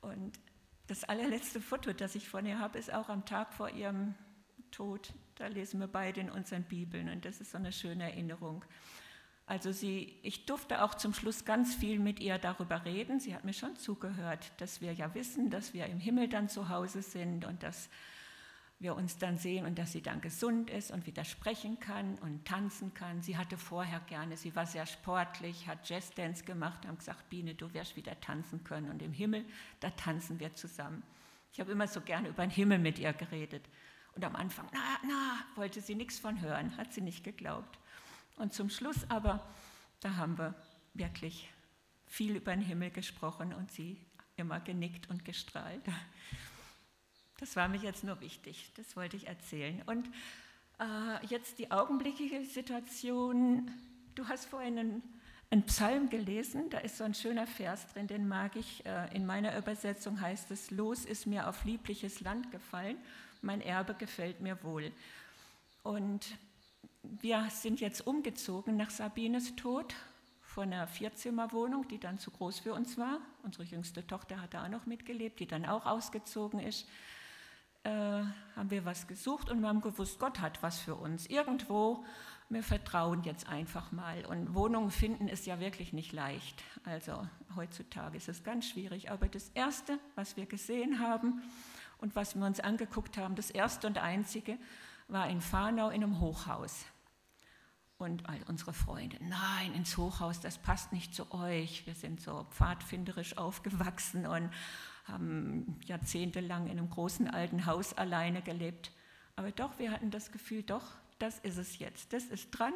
[0.00, 0.38] Und
[0.86, 4.14] das allerletzte Foto, das ich von ihr habe, ist auch am Tag vor ihrem
[4.70, 5.14] Tod.
[5.34, 8.64] Da lesen wir beide in unseren Bibeln und das ist so eine schöne Erinnerung.
[9.46, 13.18] Also sie, ich durfte auch zum Schluss ganz viel mit ihr darüber reden.
[13.18, 16.68] Sie hat mir schon zugehört, dass wir ja wissen, dass wir im Himmel dann zu
[16.68, 17.88] Hause sind und dass
[18.78, 22.44] wir uns dann sehen und dass sie dann gesund ist und wieder sprechen kann und
[22.44, 23.22] tanzen kann.
[23.22, 27.72] Sie hatte vorher gerne, sie war sehr sportlich, hat Jazzdance gemacht, haben gesagt, Biene, du
[27.72, 29.44] wirst wieder tanzen können und im Himmel,
[29.80, 31.02] da tanzen wir zusammen.
[31.52, 33.64] Ich habe immer so gerne über den Himmel mit ihr geredet.
[34.14, 37.78] Und am Anfang, na, na, wollte sie nichts von hören, hat sie nicht geglaubt.
[38.36, 39.48] Und zum Schluss aber,
[40.00, 40.54] da haben wir
[40.94, 41.48] wirklich
[42.06, 44.04] viel über den Himmel gesprochen und sie
[44.36, 45.82] immer genickt und gestrahlt.
[47.44, 49.82] Das war mir jetzt nur wichtig, das wollte ich erzählen.
[49.84, 50.08] Und
[50.78, 53.70] äh, jetzt die augenblickliche Situation.
[54.14, 55.02] Du hast vorhin einen,
[55.50, 58.86] einen, Psalm gelesen, da ist so ein schöner Vers drin, den mag ich.
[58.86, 62.96] Äh, in meiner Übersetzung heißt es, Los ist mir auf liebliches Land gefallen,
[63.42, 64.90] mein Erbe gefällt mir wohl.
[65.82, 66.38] Und
[67.02, 69.94] wir sind jetzt umgezogen nach Sabines Tod
[70.40, 73.18] von einer Vierzimmerwohnung, die dann zu groß für uns war.
[73.42, 76.88] Unsere jüngste Tochter hat da auch noch mitgelebt, die dann auch ausgezogen ist.
[77.84, 78.24] Äh,
[78.56, 81.26] haben wir was gesucht und wir haben gewusst, Gott hat was für uns.
[81.26, 82.02] Irgendwo,
[82.48, 84.24] wir vertrauen jetzt einfach mal.
[84.24, 86.62] Und Wohnungen finden ist ja wirklich nicht leicht.
[86.84, 89.10] Also heutzutage ist es ganz schwierig.
[89.10, 91.42] Aber das Erste, was wir gesehen haben
[91.98, 94.56] und was wir uns angeguckt haben, das Erste und Einzige,
[95.08, 96.86] war in Farnau in einem Hochhaus.
[97.98, 101.86] Und all unsere Freunde, nein, ins Hochhaus, das passt nicht zu euch.
[101.86, 104.50] Wir sind so pfadfinderisch aufgewachsen und
[105.04, 108.92] haben jahrzehntelang in einem großen alten Haus alleine gelebt.
[109.36, 110.84] Aber doch, wir hatten das Gefühl, doch,
[111.18, 112.72] das ist es jetzt, das ist dran.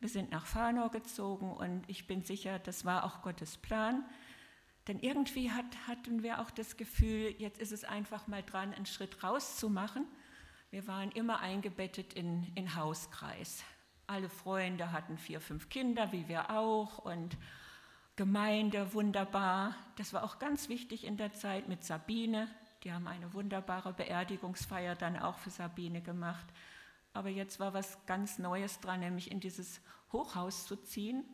[0.00, 4.04] Wir sind nach Farnau gezogen und ich bin sicher, das war auch Gottes Plan.
[4.88, 8.86] Denn irgendwie hat, hatten wir auch das Gefühl, jetzt ist es einfach mal dran, einen
[8.86, 10.06] Schritt rauszumachen.
[10.70, 13.62] Wir waren immer eingebettet in, in Hauskreis.
[14.08, 16.98] Alle Freunde hatten vier, fünf Kinder, wie wir auch.
[16.98, 17.36] Und
[18.16, 19.74] Gemeinde wunderbar.
[19.96, 22.46] Das war auch ganz wichtig in der Zeit mit Sabine.
[22.84, 26.46] Die haben eine wunderbare Beerdigungsfeier dann auch für Sabine gemacht.
[27.14, 29.80] Aber jetzt war was ganz Neues dran, nämlich in dieses
[30.12, 31.24] Hochhaus zu ziehen,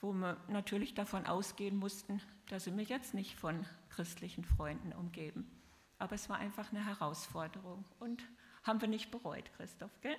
[0.00, 5.50] wo wir natürlich davon ausgehen mussten, dass sie mich jetzt nicht von christlichen Freunden umgeben.
[5.98, 8.22] Aber es war einfach eine Herausforderung und
[8.64, 10.16] haben wir nicht bereut, Christoph, gell?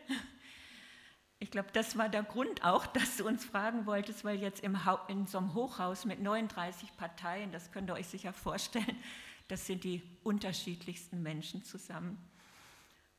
[1.40, 4.78] Ich glaube, das war der Grund auch, dass du uns fragen wolltest, weil jetzt im
[5.08, 8.98] in so einem Hochhaus mit 39 Parteien, das könnt ihr euch sicher vorstellen,
[9.48, 12.18] das sind die unterschiedlichsten Menschen zusammen.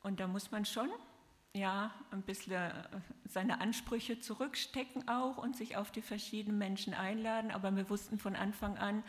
[0.03, 0.89] Und da muss man schon
[1.53, 2.71] ja, ein bisschen äh,
[3.25, 7.51] seine Ansprüche zurückstecken auch und sich auf die verschiedenen Menschen einladen.
[7.51, 9.03] Aber wir wussten von Anfang an,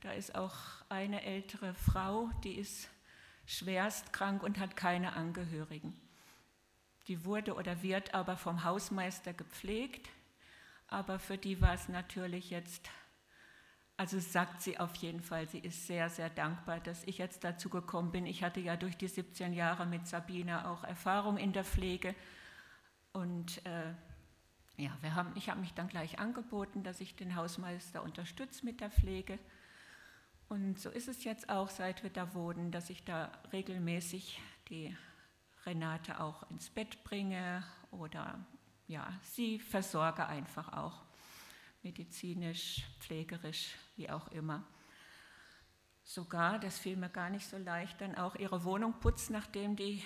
[0.00, 0.54] da ist auch
[0.88, 2.88] eine ältere Frau, die ist
[3.46, 5.94] schwerst krank und hat keine Angehörigen.
[7.08, 10.08] Die wurde oder wird aber vom Hausmeister gepflegt,
[10.88, 12.88] aber für die war es natürlich jetzt,
[13.96, 17.68] also sagt sie auf jeden Fall, sie ist sehr, sehr dankbar, dass ich jetzt dazu
[17.68, 18.26] gekommen bin.
[18.26, 22.14] Ich hatte ja durch die 17 Jahre mit Sabine auch Erfahrung in der Pflege
[23.12, 23.92] und äh,
[24.76, 28.80] ja, wir haben, ich habe mich dann gleich angeboten, dass ich den Hausmeister unterstütze mit
[28.80, 29.38] der Pflege.
[30.48, 34.96] Und so ist es jetzt auch, seit wir da wohnen, dass ich da regelmäßig die
[35.66, 38.38] Renate auch ins Bett bringe oder
[38.86, 41.02] ja, sie versorge einfach auch
[41.82, 44.64] medizinisch, pflegerisch, wie auch immer.
[46.02, 50.02] Sogar, das fiel mir gar nicht so leicht, dann auch ihre Wohnung putzt, nachdem die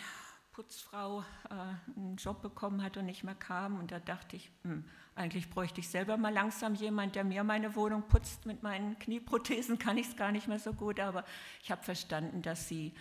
[0.52, 1.54] Putzfrau äh,
[1.96, 3.78] einen Job bekommen hat und nicht mehr kam.
[3.78, 4.84] Und da dachte ich, hm,
[5.14, 8.44] eigentlich bräuchte ich selber mal langsam jemand, der mir meine Wohnung putzt.
[8.44, 11.24] Mit meinen Knieprothesen kann ich es gar nicht mehr so gut, aber
[11.62, 12.92] ich habe verstanden, dass sie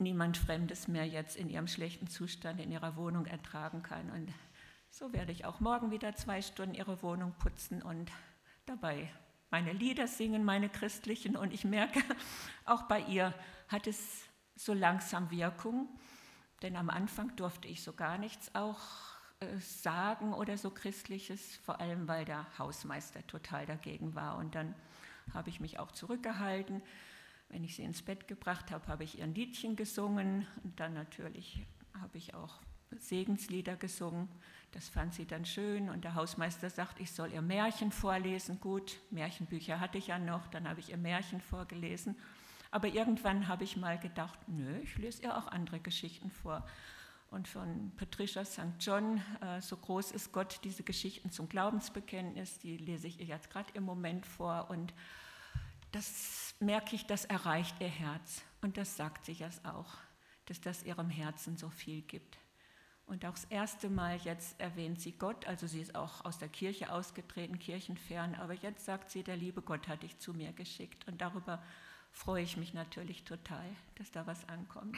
[0.00, 4.10] niemand Fremdes mehr jetzt in ihrem schlechten Zustand in ihrer Wohnung ertragen kann.
[4.10, 4.32] Und
[4.90, 8.10] so werde ich auch morgen wieder zwei Stunden ihre Wohnung putzen und
[8.66, 9.08] dabei
[9.50, 11.36] meine Lieder singen, meine christlichen.
[11.36, 12.00] Und ich merke,
[12.64, 13.34] auch bei ihr
[13.68, 14.24] hat es
[14.56, 15.88] so langsam Wirkung.
[16.62, 18.80] Denn am Anfang durfte ich so gar nichts auch
[19.40, 24.36] äh, sagen oder so Christliches, vor allem weil der Hausmeister total dagegen war.
[24.36, 24.74] Und dann
[25.32, 26.82] habe ich mich auch zurückgehalten.
[27.50, 30.46] Wenn ich sie ins Bett gebracht habe, habe ich ihr ein Liedchen gesungen.
[30.62, 31.66] Und dann natürlich
[32.00, 32.60] habe ich auch
[32.96, 34.28] Segenslieder gesungen.
[34.72, 35.90] Das fand sie dann schön.
[35.90, 38.60] Und der Hausmeister sagt, ich soll ihr Märchen vorlesen.
[38.60, 40.46] Gut, Märchenbücher hatte ich ja noch.
[40.46, 42.16] Dann habe ich ihr Märchen vorgelesen.
[42.70, 46.64] Aber irgendwann habe ich mal gedacht, nö, ich lese ihr auch andere Geschichten vor.
[47.30, 48.74] Und von Patricia St.
[48.80, 53.50] John, äh, so groß ist Gott, diese Geschichten zum Glaubensbekenntnis, die lese ich ihr jetzt
[53.50, 54.68] gerade im Moment vor.
[54.70, 54.92] Und
[55.92, 58.42] das merke ich, das erreicht ihr Herz.
[58.62, 59.94] Und das sagt sie jetzt auch,
[60.46, 62.38] dass das ihrem Herzen so viel gibt.
[63.06, 66.48] Und auch das erste Mal jetzt erwähnt sie Gott, also sie ist auch aus der
[66.48, 71.08] Kirche ausgetreten, kirchenfern, aber jetzt sagt sie, der liebe Gott hat dich zu mir geschickt.
[71.08, 71.60] Und darüber
[72.12, 73.64] freue ich mich natürlich total,
[73.96, 74.96] dass da was ankommt.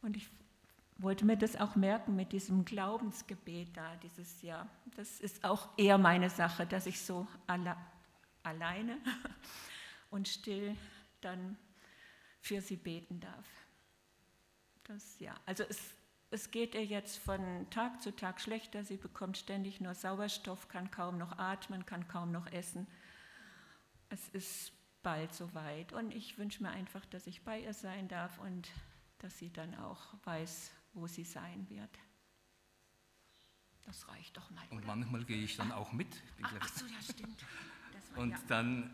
[0.00, 0.28] Und ich
[0.98, 4.68] wollte mir das auch merken mit diesem Glaubensgebet da dieses Jahr.
[4.96, 7.76] Das ist auch eher meine Sache, dass ich so alle,
[8.44, 8.96] alleine
[10.12, 10.76] und still
[11.20, 11.56] dann
[12.40, 13.46] für sie beten darf.
[14.84, 15.94] Das, ja, also es,
[16.30, 18.84] es geht ihr jetzt von Tag zu Tag schlechter.
[18.84, 22.86] Sie bekommt ständig nur Sauerstoff, kann kaum noch atmen, kann kaum noch essen.
[24.10, 25.92] Es ist bald soweit.
[25.92, 28.70] Und ich wünsche mir einfach, dass ich bei ihr sein darf und
[29.18, 31.98] dass sie dann auch weiß, wo sie sein wird.
[33.86, 34.64] Das reicht doch mal.
[34.70, 34.86] Und oder?
[34.86, 36.22] manchmal gehe ich dann auch mit.
[36.42, 37.44] Ach, ach, so, ja, stimmt.
[38.14, 38.38] War, und ja.
[38.48, 38.90] dann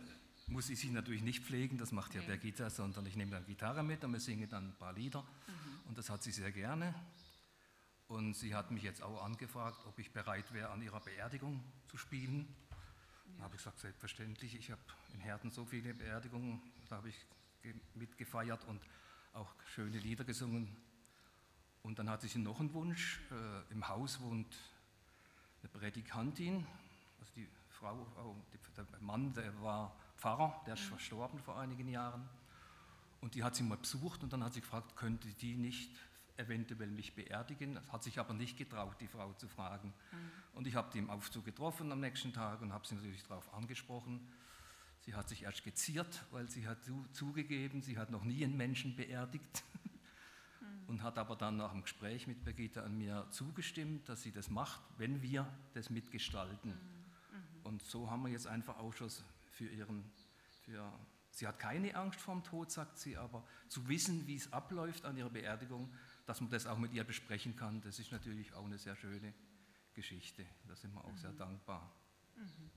[0.49, 2.27] muss ich sie natürlich nicht pflegen, das macht ja nee.
[2.29, 5.23] Birgitta, sondern ich nehme dann Gitarre mit und wir singen dann ein paar Lieder.
[5.23, 5.89] Mhm.
[5.89, 6.95] Und das hat sie sehr gerne.
[8.09, 11.99] Und sie hat mich jetzt auch angefragt, ob ich bereit wäre, an ihrer Beerdigung zu
[11.99, 12.49] spielen.
[13.35, 14.81] Dann habe ich gesagt, selbstverständlich, ich habe
[15.13, 17.27] in Herten so viele Beerdigungen, da habe ich
[17.95, 18.81] mitgefeiert und
[19.35, 20.75] auch schöne Lieder gesungen.
[21.83, 24.57] Und dann hatte sie noch einen Wunsch, äh, im Haus wohnt
[25.63, 26.88] eine Prädikantin, die
[27.79, 28.07] Frau,
[28.77, 30.89] der Mann, der war Pfarrer, der ist mhm.
[30.89, 32.29] verstorben vor einigen Jahren.
[33.21, 35.91] Und die hat sie mal besucht und dann hat sie gefragt, könnte die nicht
[36.37, 37.75] eventuell mich beerdigen.
[37.75, 39.93] Das hat sich aber nicht getraut, die Frau zu fragen.
[40.13, 40.31] Mhm.
[40.55, 43.53] Und ich habe die im Aufzug getroffen am nächsten Tag und habe sie natürlich darauf
[43.55, 44.27] angesprochen.
[45.01, 46.79] Sie hat sich erst geziert, weil sie hat
[47.13, 49.65] zugegeben, sie hat noch nie einen Menschen beerdigt
[50.61, 50.89] mhm.
[50.89, 54.51] und hat aber dann nach dem Gespräch mit Birgitta an mir zugestimmt, dass sie das
[54.51, 56.71] macht, wenn wir das mitgestalten.
[56.71, 56.98] Mhm.
[57.69, 60.03] Und so haben wir jetzt einfach Ausschuss für ihren,
[60.65, 60.91] für,
[61.31, 65.19] sie hat keine Angst vorm Tod, sagt sie, aber zu wissen, wie es abläuft an
[65.19, 65.93] ihrer Beerdigung,
[66.25, 69.35] dass man das auch mit ihr besprechen kann, das ist natürlich auch eine sehr schöne
[69.93, 70.47] Geschichte.
[70.67, 71.39] Da sind wir auch sehr mhm.
[71.39, 71.93] dankbar.
[72.37, 72.71] Mhm.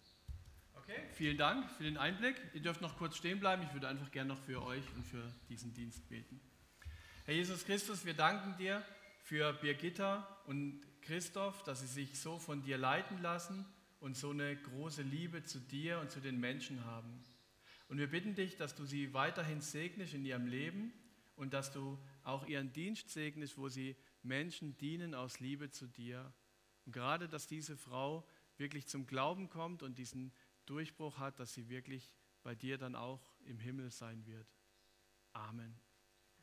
[0.74, 2.36] Okay, vielen Dank für den Einblick.
[2.54, 3.64] Ihr dürft noch kurz stehen bleiben.
[3.64, 6.42] Ich würde einfach gerne noch für euch und für diesen Dienst beten.
[7.24, 8.84] Herr Jesus Christus, wir danken dir
[9.24, 13.66] für Birgitta und Christoph, dass sie sich so von dir leiten lassen
[14.02, 17.24] und so eine große Liebe zu dir und zu den Menschen haben.
[17.88, 20.92] Und wir bitten dich, dass du sie weiterhin segnest in ihrem Leben
[21.36, 26.34] und dass du auch ihren Dienst segnest, wo sie Menschen dienen aus Liebe zu dir.
[26.86, 28.28] Und gerade, dass diese Frau
[28.58, 30.34] wirklich zum Glauben kommt und diesen
[30.66, 32.12] Durchbruch hat, dass sie wirklich
[32.44, 34.48] bei dir dann auch im Himmel sein wird.
[35.34, 35.80] Amen.